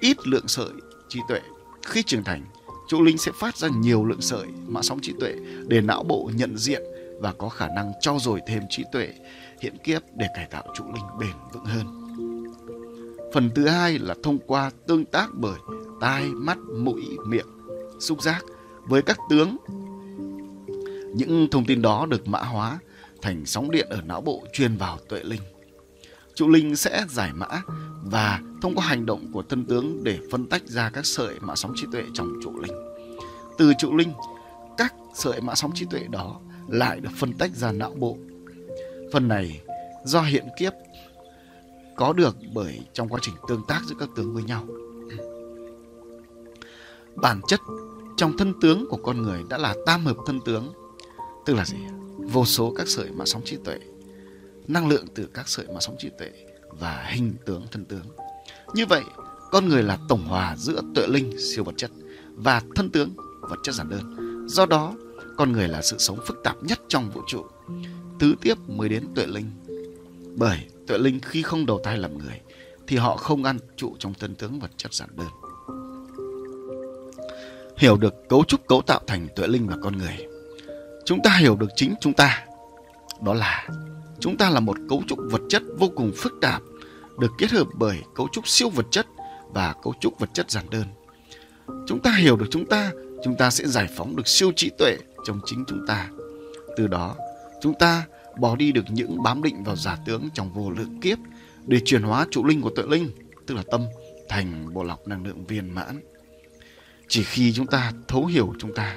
[0.00, 0.70] ít lượng sợi
[1.08, 1.40] trí tuệ.
[1.86, 2.44] Khi trưởng thành,
[2.88, 5.34] chú linh sẽ phát ra nhiều lượng sợi mã sóng trí tuệ
[5.66, 6.82] để não bộ nhận diện
[7.20, 9.12] và có khả năng trau dồi thêm trí tuệ
[9.60, 11.86] hiện kiếp để cải tạo trụ linh bền vững hơn.
[13.32, 15.58] Phần thứ hai là thông qua tương tác bởi
[16.00, 17.46] tai, mắt, mũi, miệng,
[18.00, 18.44] xúc giác
[18.84, 19.56] với các tướng.
[21.14, 22.78] Những thông tin đó được mã hóa
[23.22, 25.40] thành sóng điện ở não bộ truyền vào tuệ linh.
[26.34, 27.48] Trụ linh sẽ giải mã
[28.04, 31.56] và thông qua hành động của thân tướng để phân tách ra các sợi mã
[31.56, 32.72] sóng trí tuệ trong trụ linh.
[33.58, 34.12] Từ trụ linh,
[34.76, 38.18] các sợi mã sóng trí tuệ đó lại được phân tách ra não bộ.
[39.12, 39.60] Phần này
[40.04, 40.72] do hiện kiếp
[41.96, 44.66] có được bởi trong quá trình tương tác giữa các tướng với nhau.
[47.14, 47.60] Bản chất
[48.16, 50.72] trong thân tướng của con người đã là tam hợp thân tướng,
[51.46, 51.76] tức là gì?
[52.18, 53.78] Vô số các sợi mã sóng trí tuệ,
[54.68, 56.30] năng lượng từ các sợi mã sóng trí tuệ
[56.70, 58.04] và hình tướng thân tướng.
[58.74, 59.04] Như vậy,
[59.50, 61.90] con người là tổng hòa giữa tuệ linh siêu vật chất
[62.34, 63.10] và thân tướng
[63.40, 64.16] vật chất giản đơn.
[64.48, 64.94] Do đó,
[65.36, 67.44] con người là sự sống phức tạp nhất trong vũ trụ.
[68.18, 69.50] Tứ tiếp mới đến tuệ linh.
[70.36, 72.40] Bởi tuệ linh khi không đầu thai làm người
[72.86, 75.28] thì họ không ăn trụ trong thân tướng vật chất giản đơn.
[77.76, 80.26] Hiểu được cấu trúc cấu tạo thành tuệ linh và con người.
[81.04, 82.44] Chúng ta hiểu được chính chúng ta.
[83.24, 83.68] Đó là
[84.20, 86.62] chúng ta là một cấu trúc vật chất vô cùng phức tạp
[87.20, 89.06] được kết hợp bởi cấu trúc siêu vật chất
[89.48, 90.84] và cấu trúc vật chất giản đơn.
[91.86, 92.92] Chúng ta hiểu được chúng ta,
[93.24, 96.08] chúng ta sẽ giải phóng được siêu trí tuệ trong chính chúng ta.
[96.76, 97.16] Từ đó,
[97.62, 98.06] chúng ta
[98.38, 101.18] bỏ đi được những bám định vào giả tướng trong vô lượng kiếp
[101.66, 103.10] để chuyển hóa trụ linh của tuệ linh,
[103.46, 103.86] tức là tâm,
[104.28, 106.00] thành bộ lọc năng lượng viên mãn.
[107.08, 108.96] Chỉ khi chúng ta thấu hiểu chúng ta,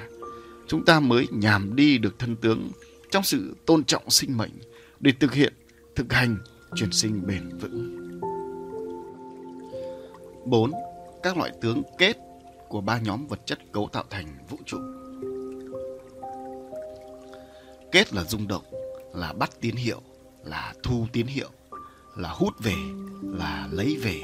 [0.68, 2.70] chúng ta mới nhàm đi được thân tướng
[3.10, 4.52] trong sự tôn trọng sinh mệnh
[5.00, 5.52] để thực hiện,
[5.94, 6.36] thực hành
[6.74, 7.98] chuyển sinh bền vững.
[10.44, 10.72] 4.
[11.22, 12.16] Các loại tướng kết
[12.68, 14.78] của ba nhóm vật chất cấu tạo thành vũ trụ.
[17.92, 18.64] Kết là rung động,
[19.14, 20.00] là bắt tín hiệu,
[20.44, 21.48] là thu tín hiệu,
[22.16, 22.76] là hút về,
[23.22, 24.20] là lấy về,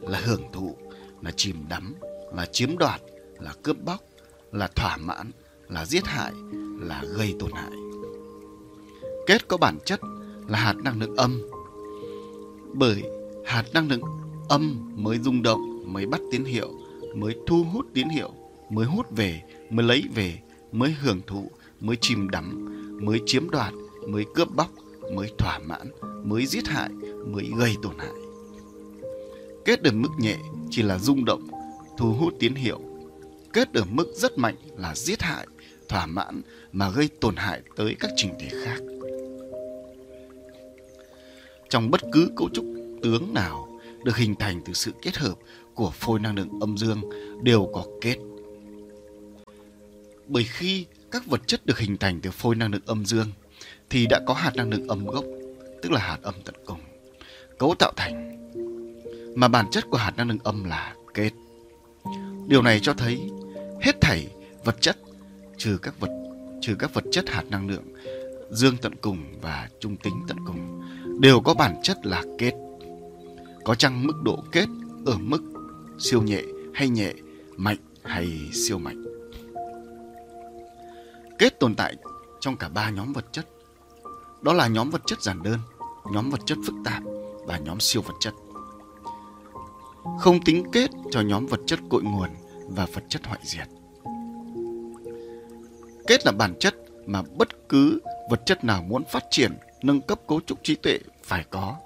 [0.00, 0.76] là hưởng thụ,
[1.22, 1.94] là chìm đắm,
[2.34, 3.00] là chiếm đoạt,
[3.40, 4.00] là cướp bóc,
[4.52, 5.30] là thỏa mãn,
[5.68, 6.32] là giết hại,
[6.80, 7.72] là gây tổn hại.
[9.26, 10.00] Kết có bản chất
[10.48, 11.51] là hạt năng lượng âm.
[12.74, 13.02] Bởi
[13.44, 14.00] hạt năng lượng
[14.48, 15.60] âm mới rung động,
[15.92, 16.70] mới bắt tín hiệu,
[17.14, 18.30] mới thu hút tín hiệu,
[18.70, 20.38] mới hút về, mới lấy về,
[20.72, 21.50] mới hưởng thụ,
[21.80, 22.68] mới chìm đắm,
[23.06, 23.72] mới chiếm đoạt,
[24.08, 24.70] mới cướp bóc,
[25.14, 25.90] mới thỏa mãn,
[26.24, 26.88] mới giết hại,
[27.26, 28.12] mới gây tổn hại.
[29.64, 30.36] Kết ở mức nhẹ
[30.70, 31.48] chỉ là rung động,
[31.98, 32.80] thu hút tín hiệu.
[33.52, 35.46] Kết ở mức rất mạnh là giết hại,
[35.88, 36.42] thỏa mãn
[36.72, 38.82] mà gây tổn hại tới các trình thể khác.
[41.72, 42.64] Trong bất cứ cấu trúc
[43.02, 43.68] tướng nào
[44.04, 45.34] được hình thành từ sự kết hợp
[45.74, 47.00] của phôi năng lượng âm dương
[47.42, 48.16] đều có kết.
[50.26, 53.26] Bởi khi các vật chất được hình thành từ phôi năng lượng âm dương
[53.90, 55.24] thì đã có hạt năng lượng âm gốc,
[55.82, 56.80] tức là hạt âm tận cùng,
[57.58, 58.38] cấu tạo thành.
[59.34, 61.30] Mà bản chất của hạt năng lượng âm là kết.
[62.46, 63.20] Điều này cho thấy
[63.80, 64.28] hết thảy
[64.64, 64.96] vật chất
[65.58, 66.10] trừ các vật
[66.60, 67.84] trừ các vật chất hạt năng lượng
[68.52, 70.82] dương tận cùng và trung tính tận cùng
[71.20, 72.52] đều có bản chất là kết.
[73.64, 74.66] Có chăng mức độ kết
[75.06, 75.42] ở mức
[75.98, 76.42] siêu nhẹ
[76.74, 77.12] hay nhẹ,
[77.56, 79.04] mạnh hay siêu mạnh.
[81.38, 81.94] Kết tồn tại
[82.40, 83.46] trong cả ba nhóm vật chất.
[84.42, 85.58] Đó là nhóm vật chất giản đơn,
[86.12, 87.02] nhóm vật chất phức tạp
[87.46, 88.34] và nhóm siêu vật chất.
[90.18, 92.28] Không tính kết cho nhóm vật chất cội nguồn
[92.68, 93.68] và vật chất hoại diệt.
[96.06, 96.74] Kết là bản chất
[97.06, 98.00] mà bất cứ
[98.30, 99.52] vật chất nào muốn phát triển,
[99.82, 101.76] nâng cấp cấu trúc trí tuệ phải có.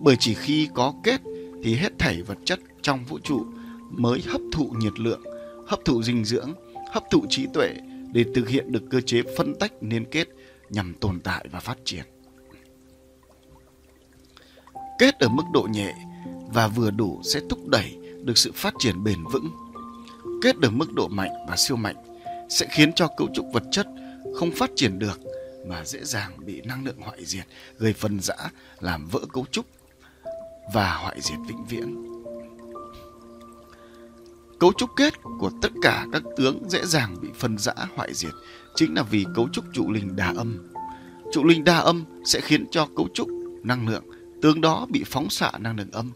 [0.00, 1.20] Bởi chỉ khi có kết
[1.64, 3.46] thì hết thảy vật chất trong vũ trụ
[3.90, 5.22] mới hấp thụ nhiệt lượng,
[5.66, 6.54] hấp thụ dinh dưỡng,
[6.92, 7.74] hấp thụ trí tuệ
[8.12, 10.28] để thực hiện được cơ chế phân tách liên kết
[10.70, 12.04] nhằm tồn tại và phát triển.
[14.98, 15.94] Kết ở mức độ nhẹ
[16.48, 19.50] và vừa đủ sẽ thúc đẩy được sự phát triển bền vững.
[20.42, 21.96] Kết ở mức độ mạnh và siêu mạnh
[22.48, 23.86] sẽ khiến cho cấu trúc vật chất
[24.34, 25.20] không phát triển được
[25.66, 27.46] mà dễ dàng bị năng lượng hoại diệt,
[27.78, 28.36] gây phân rã,
[28.80, 29.66] làm vỡ cấu trúc
[30.74, 32.12] và hoại diệt vĩnh viễn.
[34.60, 38.32] Cấu trúc kết của tất cả các tướng dễ dàng bị phân rã hoại diệt
[38.74, 40.72] chính là vì cấu trúc trụ linh đa âm.
[41.32, 43.28] Trụ linh đa âm sẽ khiến cho cấu trúc
[43.62, 44.04] năng lượng
[44.42, 46.12] tướng đó bị phóng xạ năng lượng âm.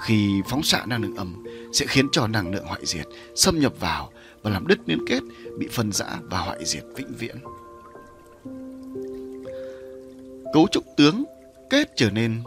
[0.00, 3.72] Khi phóng xạ năng lượng âm sẽ khiến cho năng lượng hoại diệt xâm nhập
[3.80, 4.12] vào
[4.42, 5.20] và làm đứt liên kết
[5.58, 7.36] bị phân rã và hoại diệt vĩnh viễn.
[10.52, 11.24] Cấu trúc tướng
[11.70, 12.42] kết trở nên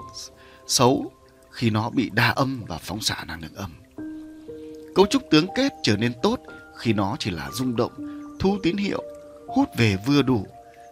[0.67, 1.11] xấu
[1.49, 3.71] khi nó bị đa âm và phóng xạ năng lượng âm.
[4.95, 6.39] Cấu trúc tướng kết trở nên tốt
[6.77, 7.91] khi nó chỉ là rung động,
[8.39, 9.03] thu tín hiệu,
[9.47, 10.45] hút về vừa đủ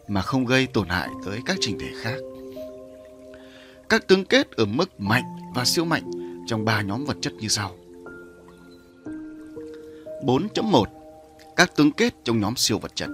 [0.07, 2.15] mà không gây tổn hại tới các trình thể khác.
[3.89, 5.23] Các tướng kết ở mức mạnh
[5.55, 6.11] và siêu mạnh
[6.47, 7.75] trong ba nhóm vật chất như sau.
[10.25, 10.83] 4.1
[11.55, 13.09] Các tướng kết trong nhóm siêu vật chất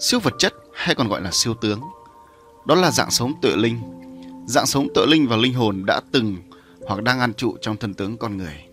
[0.00, 1.80] Siêu vật chất hay còn gọi là siêu tướng
[2.68, 3.78] đó là dạng sống tự linh
[4.46, 6.36] Dạng sống tự linh và linh hồn đã từng
[6.86, 8.64] hoặc đang an trụ trong thân tướng con người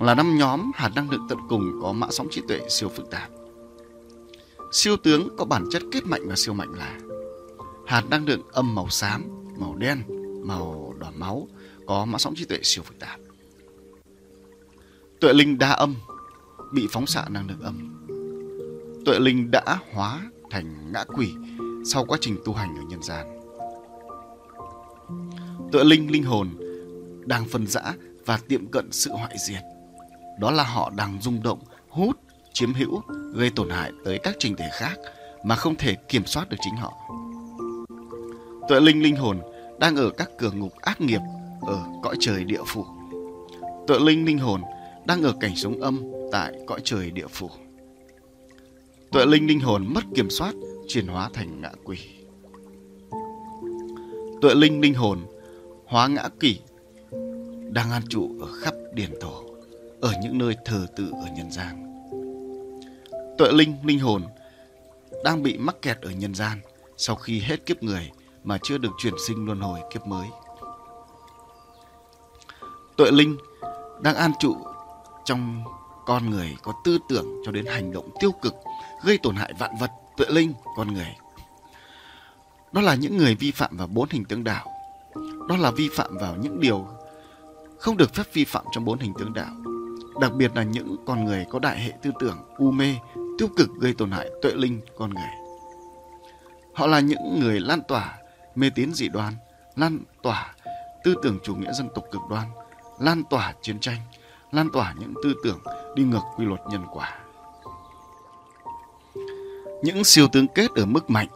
[0.00, 3.10] là năm nhóm hạt năng lượng tận cùng có mã sóng trí tuệ siêu phức
[3.10, 3.30] tạp.
[4.72, 6.98] Siêu tướng có bản chất kết mạnh và siêu mạnh là
[7.86, 9.24] hạt năng lượng âm màu xám,
[9.58, 10.02] màu đen,
[10.46, 11.48] màu đỏ máu
[11.86, 13.20] có mã sóng trí tuệ siêu phức tạp.
[15.20, 15.94] Tuệ linh đa âm
[16.72, 18.06] bị phóng xạ năng lượng âm.
[19.04, 20.20] Tuệ linh đã hóa
[20.50, 21.32] thành ngã quỷ
[21.92, 23.26] sau quá trình tu hành ở nhân gian.
[25.72, 26.48] Tuệ linh linh hồn
[27.26, 27.82] đang phân rã
[28.26, 29.62] và tiệm cận sự hoại diệt
[30.38, 31.58] đó là họ đang rung động,
[31.88, 32.16] hút,
[32.52, 33.02] chiếm hữu,
[33.34, 34.98] gây tổn hại tới các trình thể khác
[35.44, 36.92] mà không thể kiểm soát được chính họ.
[38.68, 39.40] Tuệ linh linh hồn
[39.80, 41.20] đang ở các cửa ngục ác nghiệp
[41.60, 42.84] ở cõi trời địa phủ.
[43.86, 44.62] Tuệ linh linh hồn
[45.06, 47.50] đang ở cảnh sống âm tại cõi trời địa phủ.
[49.12, 50.54] Tuệ linh linh hồn mất kiểm soát
[50.88, 51.98] chuyển hóa thành ngã quỷ.
[54.40, 55.26] Tuệ linh linh hồn
[55.86, 56.60] hóa ngã quỷ
[57.70, 59.44] đang an trụ ở khắp điển thổ
[60.00, 61.86] ở những nơi thờ tự ở nhân gian.
[63.38, 64.22] Tuệ linh, linh hồn
[65.24, 66.60] đang bị mắc kẹt ở nhân gian
[66.96, 68.10] sau khi hết kiếp người
[68.44, 70.28] mà chưa được chuyển sinh luân hồi kiếp mới.
[72.96, 73.36] Tuệ linh
[74.02, 74.56] đang an trụ
[75.24, 75.64] trong
[76.06, 78.54] con người có tư tưởng cho đến hành động tiêu cực
[79.04, 81.16] gây tổn hại vạn vật tuệ linh con người
[82.72, 84.72] đó là những người vi phạm vào bốn hình tướng đạo
[85.48, 86.86] đó là vi phạm vào những điều
[87.78, 89.54] không được phép vi phạm trong bốn hình tướng đạo
[90.20, 92.94] đặc biệt là những con người có đại hệ tư tưởng u mê,
[93.38, 95.30] tiêu cực gây tổn hại tuệ linh con người.
[96.74, 98.18] Họ là những người lan tỏa
[98.54, 99.34] mê tín dị đoan,
[99.76, 100.54] lan tỏa
[101.04, 102.46] tư tưởng chủ nghĩa dân tộc cực đoan,
[103.00, 103.98] lan tỏa chiến tranh,
[104.52, 105.58] lan tỏa những tư tưởng
[105.94, 107.18] đi ngược quy luật nhân quả.
[109.82, 111.28] Những siêu tướng kết ở mức mạnh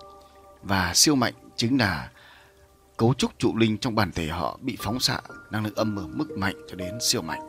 [0.62, 2.10] và siêu mạnh chính là
[2.96, 5.20] cấu trúc trụ linh trong bản thể họ bị phóng xạ
[5.50, 7.40] năng lượng âm ở mức mạnh cho đến siêu mạnh.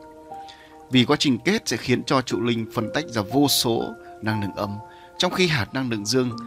[0.92, 4.42] Vì quá trình kết sẽ khiến cho trụ linh phân tách ra vô số năng
[4.42, 4.78] lượng âm,
[5.18, 6.38] trong khi hạt năng lượng dương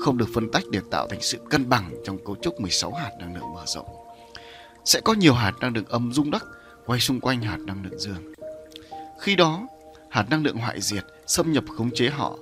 [0.00, 3.10] không được phân tách để tạo thành sự cân bằng trong cấu trúc 16 hạt
[3.18, 3.86] năng lượng mở rộng.
[4.84, 6.44] Sẽ có nhiều hạt năng lượng âm rung đắc
[6.86, 8.32] quay xung quanh hạt năng lượng dương.
[9.20, 9.66] Khi đó,
[10.10, 12.38] hạt năng lượng hoại diệt xâm nhập khống chế họ.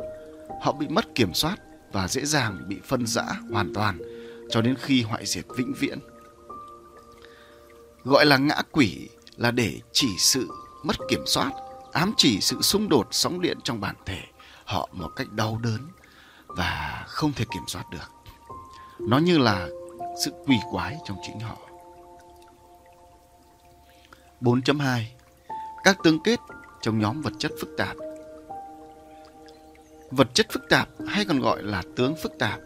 [0.61, 1.57] Họ bị mất kiểm soát
[1.93, 3.99] và dễ dàng bị phân rã hoàn toàn
[4.51, 5.99] cho đến khi hoại diệt vĩnh viễn.
[8.05, 10.49] Gọi là ngã quỷ là để chỉ sự
[10.83, 11.51] mất kiểm soát,
[11.93, 14.23] ám chỉ sự xung đột sóng điện trong bản thể
[14.65, 15.89] họ một cách đau đớn
[16.47, 18.11] và không thể kiểm soát được.
[18.99, 19.69] Nó như là
[20.25, 21.57] sự quỷ quái trong chính họ.
[24.41, 25.03] 4.2
[25.85, 26.41] Các tương kết
[26.83, 27.97] trong nhóm vật chất phức tạp
[30.11, 32.61] Vật chất phức tạp hay còn gọi là tướng phức tạp.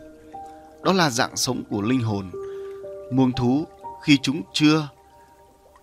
[0.82, 2.30] Đó là dạng sống của linh hồn,
[3.12, 3.64] muông thú
[4.02, 4.88] khi chúng chưa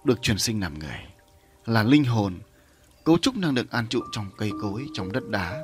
[0.03, 0.99] được chuyển sinh làm người.
[1.65, 2.39] Là linh hồn,
[3.03, 5.63] cấu trúc năng lượng an trụ trong cây cối, trong đất đá.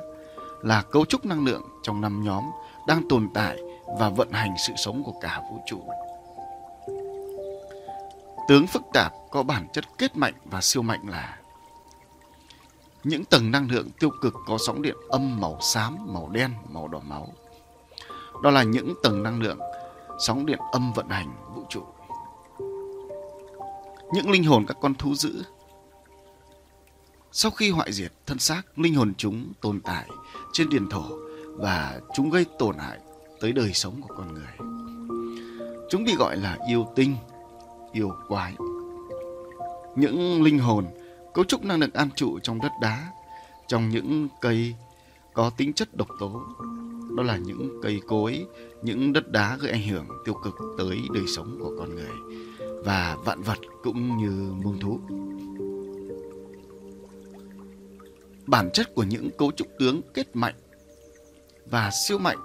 [0.62, 2.44] Là cấu trúc năng lượng trong năm nhóm
[2.86, 3.58] đang tồn tại
[3.98, 5.82] và vận hành sự sống của cả vũ trụ.
[8.48, 11.37] Tướng phức tạp có bản chất kết mạnh và siêu mạnh là
[13.04, 16.88] những tầng năng lượng tiêu cực có sóng điện âm màu xám, màu đen, màu
[16.88, 17.32] đỏ máu.
[18.42, 19.58] Đó là những tầng năng lượng
[20.18, 21.82] sóng điện âm vận hành vũ trụ.
[24.12, 25.42] Những linh hồn các con thú dữ
[27.32, 30.08] sau khi hoại diệt thân xác, linh hồn chúng tồn tại
[30.52, 31.04] trên điền thổ
[31.56, 32.98] và chúng gây tổn hại
[33.40, 34.68] tới đời sống của con người.
[35.90, 37.16] Chúng bị gọi là yêu tinh,
[37.92, 38.54] yêu quái.
[39.96, 40.86] Những linh hồn
[41.38, 43.12] cấu trúc năng lượng an trụ trong đất đá,
[43.68, 44.74] trong những cây
[45.34, 46.42] có tính chất độc tố.
[47.16, 48.46] Đó là những cây cối,
[48.82, 52.40] những đất đá gây ảnh hưởng tiêu cực tới đời sống của con người
[52.84, 55.00] và vạn vật cũng như muôn thú.
[58.46, 60.54] Bản chất của những cấu trúc tướng kết mạnh
[61.70, 62.38] và siêu mạnh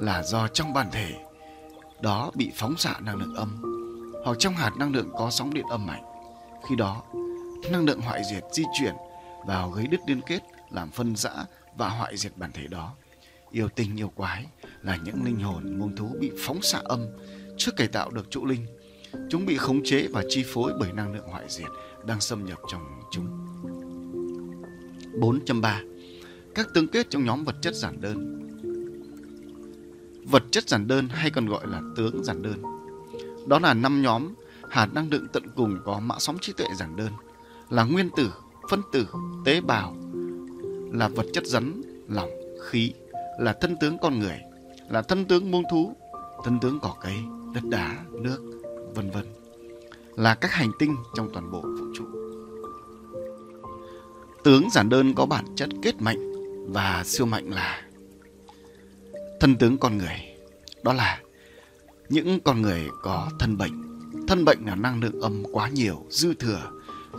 [0.00, 1.24] là do trong bản thể
[2.02, 3.62] đó bị phóng xạ năng lượng âm
[4.24, 6.02] hoặc trong hạt năng lượng có sóng điện âm mạnh.
[6.68, 7.02] Khi đó,
[7.70, 8.94] năng lượng hoại diệt di chuyển
[9.46, 10.40] vào gây đứt liên kết,
[10.70, 11.30] làm phân rã
[11.76, 12.94] và hoại diệt bản thể đó.
[13.50, 14.46] Yêu tinh yêu quái
[14.82, 17.06] là những linh hồn muôn thú bị phóng xạ âm
[17.56, 18.66] trước cải tạo được trụ linh.
[19.30, 21.68] Chúng bị khống chế và chi phối bởi năng lượng hoại diệt
[22.06, 23.52] đang xâm nhập trong chúng.
[25.20, 25.94] 4.3
[26.54, 28.38] Các tương kết trong nhóm vật chất giản đơn
[30.24, 32.62] Vật chất giản đơn hay còn gọi là tướng giản đơn
[33.48, 34.34] Đó là năm nhóm
[34.70, 37.12] hạt năng lượng tận cùng có mã sóng trí tuệ giản đơn
[37.72, 38.30] là nguyên tử,
[38.70, 39.06] phân tử,
[39.44, 39.96] tế bào,
[40.92, 42.30] là vật chất rắn, lỏng,
[42.68, 42.92] khí,
[43.38, 44.38] là thân tướng con người,
[44.88, 45.96] là thân tướng muôn thú,
[46.44, 47.14] thân tướng cỏ cây,
[47.54, 48.60] đất đá, nước,
[48.94, 49.26] vân vân,
[50.16, 52.04] là các hành tinh trong toàn bộ vũ trụ.
[54.44, 56.32] Tướng giản đơn có bản chất kết mạnh
[56.72, 57.82] và siêu mạnh là
[59.40, 60.36] thân tướng con người.
[60.82, 61.20] Đó là
[62.08, 63.82] những con người có thân bệnh.
[64.28, 66.70] Thân bệnh là năng lượng âm quá nhiều, dư thừa,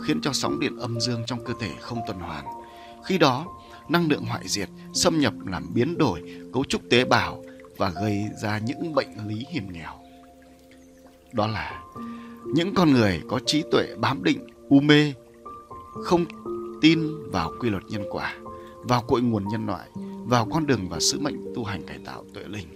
[0.02, 2.44] khiến cho sóng điện âm dương trong cơ thể không tuần hoàn.
[3.04, 3.46] Khi đó,
[3.88, 6.22] năng lượng hoại diệt xâm nhập làm biến đổi
[6.52, 7.42] cấu trúc tế bào
[7.76, 9.92] và gây ra những bệnh lý hiểm nghèo.
[11.32, 11.82] Đó là
[12.44, 15.12] những con người có trí tuệ bám định, u mê,
[16.04, 16.24] không
[16.80, 18.34] tin vào quy luật nhân quả,
[18.76, 19.88] vào cội nguồn nhân loại,
[20.24, 22.66] vào con đường và sứ mệnh tu hành cải tạo tuệ linh.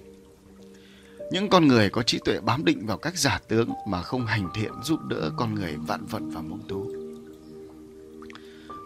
[1.33, 4.49] Những con người có trí tuệ bám định vào các giả tướng mà không hành
[4.55, 6.98] thiện giúp đỡ con người vạn vật và mông thú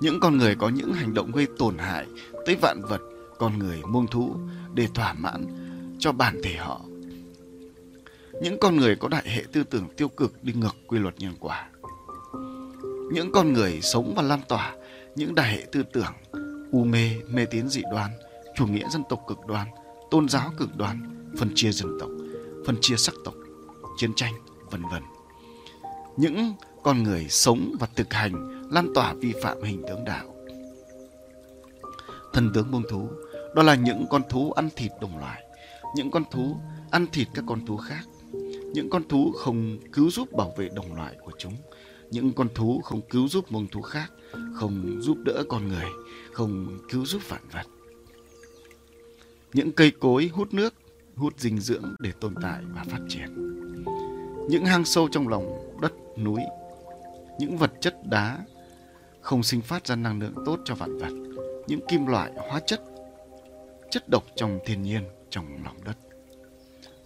[0.03, 2.07] những con người có những hành động gây tổn hại
[2.47, 3.01] tới vạn vật,
[3.39, 4.37] con người muông thú
[4.75, 5.47] để thỏa mãn
[5.99, 6.81] cho bản thể họ.
[8.43, 11.35] Những con người có đại hệ tư tưởng tiêu cực đi ngược quy luật nhân
[11.41, 11.69] quả.
[13.13, 14.77] Những con người sống và lan tỏa
[15.17, 16.13] những đại hệ tư tưởng
[16.73, 18.11] u mê, mê tín dị đoan,
[18.57, 19.69] chủ nghĩa dân tộc cực đoan,
[20.11, 22.11] tôn giáo cực đoan, phân chia dân tộc,
[22.67, 23.35] phân chia sắc tộc,
[23.97, 24.35] chiến tranh,
[24.71, 25.03] vân vân.
[26.17, 30.35] Những con người sống và thực hành lan tỏa vi phạm hình tướng đạo.
[32.33, 33.09] Thần tướng buông thú,
[33.55, 35.43] đó là những con thú ăn thịt đồng loại,
[35.97, 36.57] những con thú
[36.91, 38.05] ăn thịt các con thú khác,
[38.75, 41.53] những con thú không cứu giúp bảo vệ đồng loại của chúng,
[42.11, 44.13] những con thú không cứu giúp muông thú khác,
[44.55, 45.91] không giúp đỡ con người,
[46.33, 47.67] không cứu giúp vạn vật.
[49.53, 50.75] Những cây cối hút nước,
[51.17, 53.55] hút dinh dưỡng để tồn tại và phát triển.
[54.49, 56.41] Những hang sâu trong lòng đất, núi,
[57.39, 58.39] những vật chất đá
[59.23, 61.13] không sinh phát ra năng lượng tốt cho vạn vật,
[61.67, 62.83] những kim loại, hóa chất,
[63.91, 65.97] chất độc trong thiên nhiên, trong lòng đất.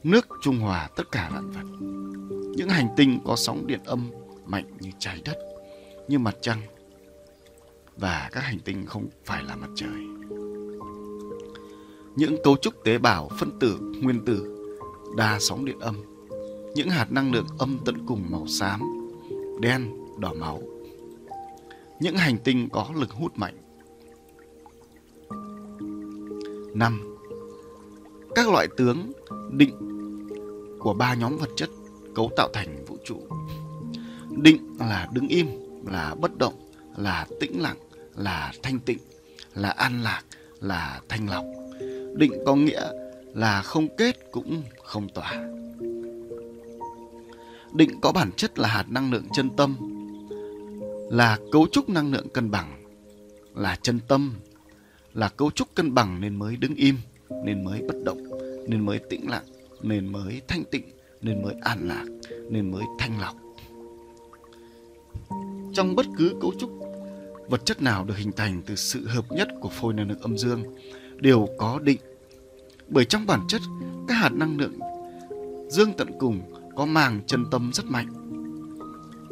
[0.05, 1.87] Nước trung hòa tất cả vạn vật.
[2.57, 4.11] Những hành tinh có sóng điện âm
[4.47, 5.37] mạnh như trái đất,
[6.09, 6.61] như mặt trăng
[7.97, 10.07] và các hành tinh không phải là mặt trời.
[12.17, 14.69] những cấu trúc tế bào, phân tử, nguyên tử,
[15.17, 15.97] đa sóng điện âm,
[16.75, 18.81] những hạt năng lượng âm tận cùng màu xám,
[19.61, 20.62] đen, đỏ máu,
[22.01, 23.55] những hành tinh có lực hút mạnh.
[26.74, 27.18] 5.
[28.34, 29.12] Các loại tướng
[29.51, 29.74] định
[30.78, 31.70] của ba nhóm vật chất
[32.14, 33.20] cấu tạo thành vũ trụ.
[34.30, 35.47] Định là đứng im,
[35.86, 36.55] là bất động,
[36.97, 37.76] là tĩnh lặng,
[38.16, 38.99] là thanh tịnh,
[39.55, 40.22] là an lạc,
[40.61, 41.44] là thanh lọc.
[42.16, 42.88] Định có nghĩa
[43.34, 45.32] là không kết cũng không tỏa.
[47.72, 49.76] Định có bản chất là hạt năng lượng chân tâm,
[51.11, 52.85] là cấu trúc năng lượng cân bằng,
[53.55, 54.35] là chân tâm,
[55.15, 56.97] là cấu trúc cân bằng nên mới đứng im,
[57.45, 58.19] nên mới bất động,
[58.69, 59.45] nên mới tĩnh lặng,
[59.83, 60.85] nên mới thanh tịnh,
[61.23, 62.05] nên mới an lạc,
[62.51, 63.37] nên mới thanh lọc.
[65.75, 66.71] Trong bất cứ cấu trúc
[67.49, 70.39] vật chất nào được hình thành từ sự hợp nhất của phôi năng lượng âm
[70.39, 70.63] dương
[71.17, 72.01] đều có định.
[72.89, 73.63] Bởi trong bản chất,
[74.09, 74.79] các hạt năng lượng
[75.69, 76.41] dương tận cùng
[76.77, 78.09] có màng chân tâm rất mạnh.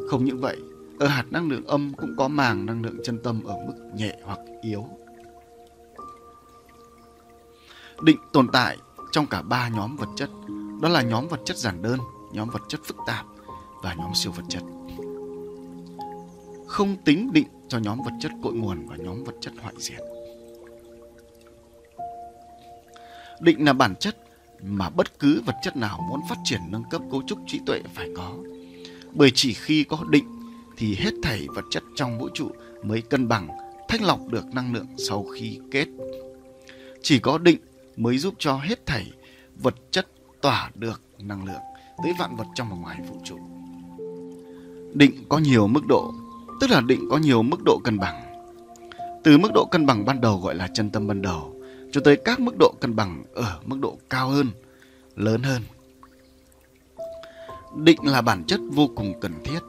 [0.08, 0.56] Không những vậy,
[1.04, 4.16] ở hạt năng lượng âm cũng có màng năng lượng chân tâm ở mức nhẹ
[4.24, 4.86] hoặc yếu.
[8.02, 8.76] Định tồn tại
[9.12, 10.30] trong cả ba nhóm vật chất,
[10.82, 11.98] đó là nhóm vật chất giản đơn,
[12.32, 13.26] nhóm vật chất phức tạp
[13.82, 14.62] và nhóm siêu vật chất.
[16.66, 20.00] Không tính định cho nhóm vật chất cội nguồn và nhóm vật chất hoại diệt.
[23.40, 24.16] Định là bản chất
[24.62, 27.82] mà bất cứ vật chất nào muốn phát triển nâng cấp cấu trúc trí tuệ
[27.94, 28.36] phải có.
[29.12, 30.33] Bởi chỉ khi có định
[30.76, 32.50] thì hết thảy vật chất trong vũ trụ
[32.82, 33.48] mới cân bằng,
[33.88, 35.86] thanh lọc được năng lượng sau khi kết.
[37.02, 37.58] Chỉ có định
[37.96, 39.12] mới giúp cho hết thảy
[39.56, 40.06] vật chất
[40.42, 41.62] tỏa được năng lượng
[42.04, 43.38] tới vạn vật trong và ngoài vũ trụ.
[44.94, 46.12] Định có nhiều mức độ,
[46.60, 48.46] tức là định có nhiều mức độ cân bằng.
[49.24, 51.54] Từ mức độ cân bằng ban đầu gọi là chân tâm ban đầu,
[51.92, 54.46] cho tới các mức độ cân bằng ở mức độ cao hơn,
[55.16, 55.62] lớn hơn.
[57.76, 59.60] Định là bản chất vô cùng cần thiết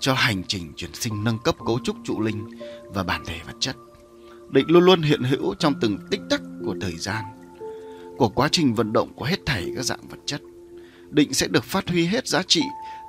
[0.00, 2.50] cho hành trình chuyển sinh nâng cấp cấu trúc trụ linh
[2.84, 3.76] và bản thể vật chất.
[4.50, 7.24] Định luôn luôn hiện hữu trong từng tích tắc của thời gian,
[8.18, 10.40] của quá trình vận động của hết thảy các dạng vật chất.
[11.10, 12.62] Định sẽ được phát huy hết giá trị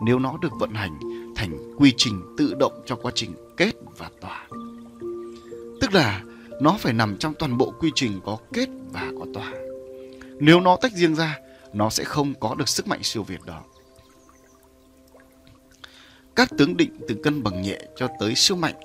[0.06, 1.00] nếu nó được vận hành
[1.36, 4.48] thành quy trình tự động cho quá trình kết và tỏa.
[5.82, 6.24] Tức là
[6.62, 9.52] nó phải nằm trong toàn bộ quy trình có kết và có tỏa.
[10.40, 11.38] Nếu nó tách riêng ra,
[11.74, 13.64] nó sẽ không có được sức mạnh siêu việt đó.
[16.38, 18.76] Các tướng định từ cân bằng nhẹ cho tới siêu mạnh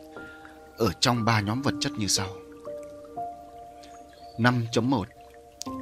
[0.77, 2.29] ở trong ba nhóm vật chất như sau.
[4.39, 5.05] 5.1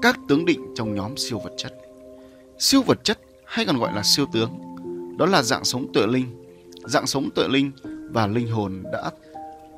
[0.03, 1.75] Các tướng định trong nhóm siêu vật chất
[2.59, 4.59] Siêu vật chất hay còn gọi là siêu tướng,
[5.19, 6.45] đó là dạng sống tuệ linh.
[6.85, 7.73] Dạng sống tuệ linh
[8.11, 9.11] và linh hồn đã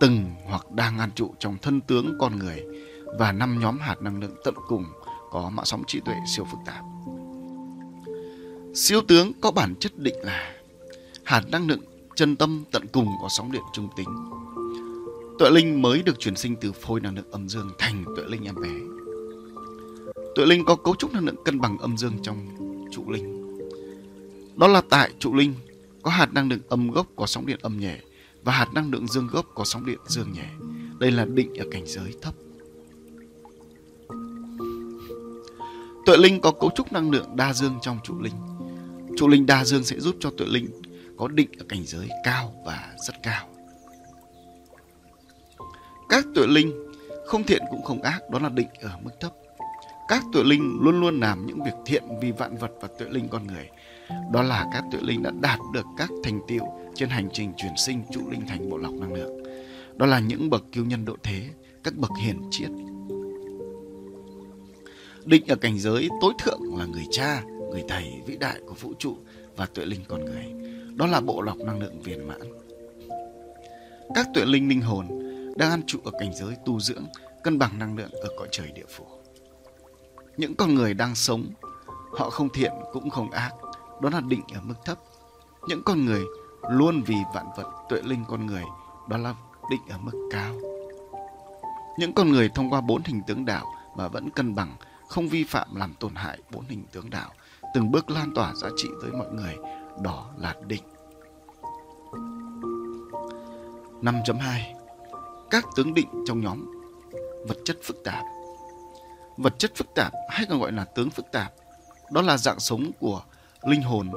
[0.00, 2.64] từng hoặc đang an trụ trong thân tướng con người
[3.18, 4.84] và năm nhóm hạt năng lượng tận cùng
[5.30, 6.84] có mạng sóng trí tuệ siêu phức tạp.
[8.74, 10.61] Siêu tướng có bản chất định là
[11.24, 11.80] hạt năng lượng
[12.16, 14.08] chân tâm tận cùng có sóng điện trung tính.
[15.38, 18.44] Tuệ linh mới được chuyển sinh từ phôi năng lượng âm dương thành tuệ linh
[18.44, 18.70] em bé.
[20.34, 22.36] Tuệ linh có cấu trúc năng lượng cân bằng âm dương trong
[22.92, 23.58] trụ linh.
[24.56, 25.54] Đó là tại trụ linh
[26.02, 27.98] có hạt năng lượng âm gốc có sóng điện âm nhẹ
[28.44, 30.48] và hạt năng lượng dương gốc có sóng điện dương nhẹ.
[30.98, 32.34] Đây là định ở cảnh giới thấp.
[36.06, 38.34] Tuệ linh có cấu trúc năng lượng đa dương trong trụ linh.
[39.16, 40.81] Trụ linh đa dương sẽ giúp cho tuệ linh
[41.22, 43.48] có định ở cảnh giới cao và rất cao.
[46.08, 46.72] Các tuệ linh
[47.26, 49.32] không thiện cũng không ác, đó là định ở mức thấp.
[50.08, 53.28] Các tuệ linh luôn luôn làm những việc thiện vì vạn vật và tuệ linh
[53.28, 53.68] con người.
[54.32, 56.64] Đó là các tuệ linh đã đạt được các thành tựu
[56.94, 59.42] trên hành trình chuyển sinh trụ linh thành bộ lọc năng lượng.
[59.96, 61.48] Đó là những bậc cứu nhân độ thế,
[61.84, 62.70] các bậc hiền triết.
[65.24, 68.92] Định ở cảnh giới tối thượng là người cha, người thầy vĩ đại của vũ
[68.98, 69.16] trụ
[69.56, 70.61] và tuệ linh con người.
[70.96, 72.40] Đó là bộ lọc năng lượng viên mãn.
[74.14, 75.08] Các tuệ linh linh hồn
[75.56, 77.04] đang ăn trụ ở cảnh giới tu dưỡng,
[77.44, 79.04] cân bằng năng lượng ở cõi trời địa phủ.
[80.36, 81.46] Những con người đang sống,
[82.18, 83.52] họ không thiện cũng không ác,
[84.02, 84.98] đó là định ở mức thấp.
[85.68, 86.22] Những con người
[86.70, 88.64] luôn vì vạn vật tuệ linh con người,
[89.08, 89.34] đó là
[89.70, 90.54] định ở mức cao.
[91.98, 93.66] Những con người thông qua bốn hình tướng đạo
[93.96, 94.76] mà vẫn cân bằng,
[95.08, 97.30] không vi phạm làm tổn hại bốn hình tướng đạo,
[97.74, 99.56] từng bước lan tỏa giá trị tới mọi người,
[100.00, 100.82] đó là định.
[104.02, 104.74] 5.2
[105.50, 106.66] Các tướng định trong nhóm
[107.48, 108.24] vật chất phức tạp
[109.36, 111.52] Vật chất phức tạp hay còn gọi là tướng phức tạp,
[112.10, 113.22] đó là dạng sống của
[113.62, 114.10] linh hồn,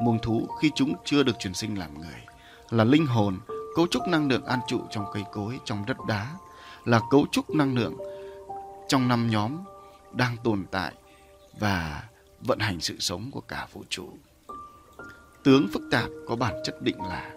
[0.00, 2.22] muông thú khi chúng chưa được chuyển sinh làm người
[2.70, 3.38] là linh hồn,
[3.76, 6.36] cấu trúc năng lượng an trụ trong cây cối, trong đất đá
[6.84, 7.96] là cấu trúc năng lượng
[8.88, 9.58] trong năm nhóm
[10.12, 10.92] đang tồn tại
[11.58, 12.04] và
[12.40, 14.08] vận hành sự sống của cả vũ trụ.
[15.44, 17.34] Tướng phức tạp có bản chất định là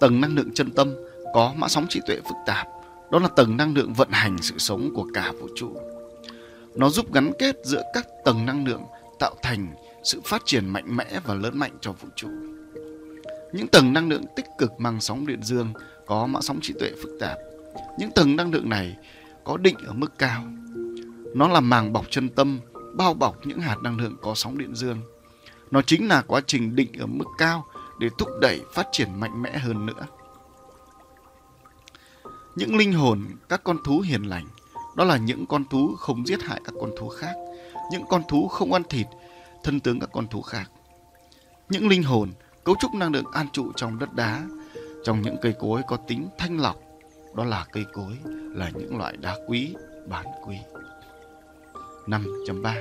[0.00, 0.94] tầng năng lượng chân tâm
[1.34, 2.66] có mã sóng trí tuệ phức tạp,
[3.10, 5.76] đó là tầng năng lượng vận hành sự sống của cả vũ trụ.
[6.74, 8.82] Nó giúp gắn kết giữa các tầng năng lượng
[9.18, 12.28] tạo thành sự phát triển mạnh mẽ và lớn mạnh cho vũ trụ.
[13.52, 15.72] Những tầng năng lượng tích cực mang sóng điện dương
[16.06, 17.38] có mã sóng trí tuệ phức tạp.
[17.98, 18.96] Những tầng năng lượng này
[19.44, 20.44] có định ở mức cao.
[21.34, 22.60] Nó là màng bọc chân tâm,
[22.94, 25.00] bao bọc những hạt năng lượng có sóng điện dương.
[25.74, 27.66] Nó chính là quá trình định ở mức cao
[27.98, 30.06] để thúc đẩy phát triển mạnh mẽ hơn nữa.
[32.56, 34.46] Những linh hồn, các con thú hiền lành,
[34.96, 37.34] đó là những con thú không giết hại các con thú khác,
[37.92, 39.06] những con thú không ăn thịt,
[39.64, 40.70] thân tướng các con thú khác.
[41.68, 42.32] Những linh hồn,
[42.64, 44.42] cấu trúc năng lượng an trụ trong đất đá,
[45.04, 46.76] trong những cây cối có tính thanh lọc,
[47.36, 48.18] đó là cây cối
[48.54, 49.74] là những loại đá quý,
[50.08, 50.56] bán quý.
[52.06, 52.74] 5.3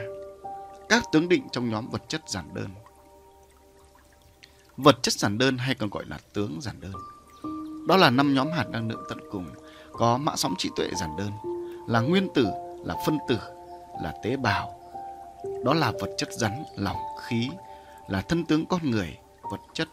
[0.89, 2.67] Các tướng định trong nhóm vật chất giản đơn
[4.77, 6.93] Vật chất giản đơn hay còn gọi là tướng giản đơn.
[7.87, 9.45] Đó là năm nhóm hạt năng lượng tận cùng
[9.91, 11.31] có mã sóng trí tuệ giản đơn,
[11.87, 12.47] là nguyên tử,
[12.85, 13.37] là phân tử,
[14.03, 14.79] là tế bào.
[15.65, 16.97] Đó là vật chất rắn, lỏng,
[17.27, 17.49] khí,
[18.07, 19.17] là thân tướng con người,
[19.51, 19.87] vật chất,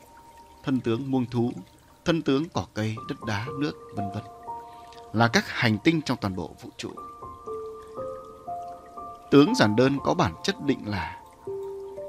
[0.64, 1.52] thân tướng muông thú,
[2.04, 4.22] thân tướng cỏ cây, đất đá, nước, vân vân.
[5.12, 6.90] Là các hành tinh trong toàn bộ vũ trụ.
[9.30, 11.20] Tướng giản đơn có bản chất định là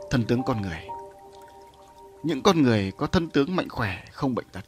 [0.09, 0.87] thân tướng con người,
[2.23, 4.65] những con người có thân tướng mạnh khỏe, không bệnh tật.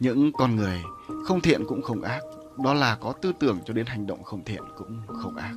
[0.00, 0.82] Những con người
[1.24, 2.20] không thiện cũng không ác,
[2.64, 5.54] đó là có tư tưởng cho đến hành động không thiện cũng không ác.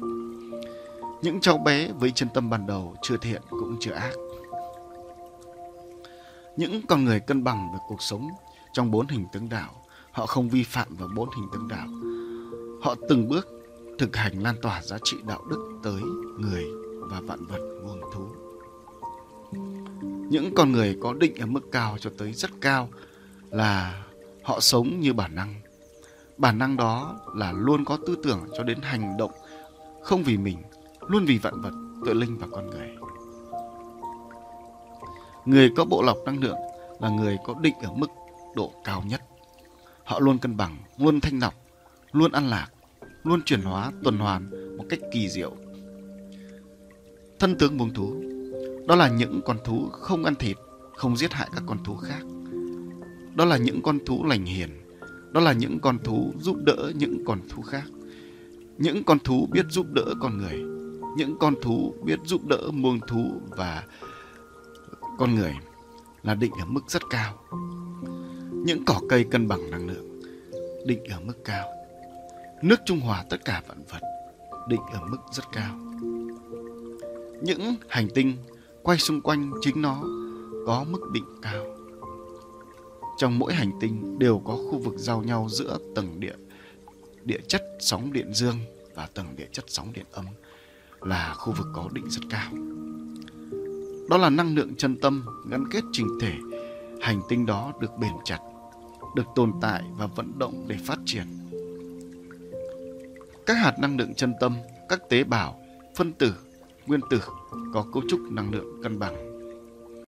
[1.22, 4.14] Những cháu bé với chân tâm ban đầu chưa thiện cũng chưa ác.
[6.58, 8.30] Những con người cân bằng về cuộc sống
[8.74, 9.72] trong bốn hình tướng đạo,
[10.12, 11.88] họ không vi phạm vào bốn hình tướng đạo.
[12.82, 13.48] Họ từng bước
[14.00, 16.02] thực hành lan tỏa giá trị đạo đức tới
[16.40, 16.66] người
[17.00, 18.28] và vạn vật muôn thú
[20.30, 22.90] những con người có định ở mức cao cho tới rất cao
[23.50, 24.04] là
[24.44, 25.56] họ sống như bản năng.
[26.38, 29.32] Bản năng đó là luôn có tư tưởng cho đến hành động,
[30.04, 30.58] không vì mình,
[31.08, 31.72] luôn vì vạn vật,
[32.06, 32.90] tự linh và con người.
[35.46, 36.58] Người có bộ lọc năng lượng
[37.00, 38.10] là người có định ở mức
[38.56, 39.22] độ cao nhất.
[40.04, 41.54] Họ luôn cân bằng, luôn thanh lọc,
[42.12, 42.68] luôn ăn lạc,
[43.24, 45.52] luôn chuyển hóa, tuần hoàn một cách kỳ diệu.
[47.40, 48.35] Thân tướng buông thú
[48.88, 50.58] đó là những con thú không ăn thịt,
[50.96, 52.22] không giết hại các con thú khác.
[53.36, 54.70] Đó là những con thú lành hiền.
[55.32, 57.84] Đó là những con thú giúp đỡ những con thú khác.
[58.78, 60.60] Những con thú biết giúp đỡ con người.
[61.18, 63.84] Những con thú biết giúp đỡ muông thú và
[65.18, 65.54] con người
[66.24, 67.40] là định ở mức rất cao.
[68.52, 70.22] Những cỏ cây cân bằng năng lượng
[70.86, 71.68] định ở mức cao.
[72.62, 74.02] Nước trung hòa tất cả vạn vật
[74.68, 75.76] định ở mức rất cao.
[77.42, 78.38] Những hành tinh
[78.86, 80.02] quay xung quanh chính nó
[80.66, 81.66] có mức định cao.
[83.18, 86.36] Trong mỗi hành tinh đều có khu vực giao nhau giữa tầng địa
[87.24, 88.56] địa chất sóng điện dương
[88.96, 90.26] và tầng địa chất sóng điện âm
[91.02, 92.52] là khu vực có định rất cao.
[94.10, 96.34] Đó là năng lượng chân tâm gắn kết trình thể,
[97.02, 98.40] hành tinh đó được bền chặt,
[99.16, 101.26] được tồn tại và vận động để phát triển.
[103.46, 104.58] Các hạt năng lượng chân tâm,
[104.90, 105.62] các tế bào,
[105.96, 106.34] phân tử
[106.88, 107.22] nguyên tử
[107.74, 109.35] có cấu trúc năng lượng cân bằng.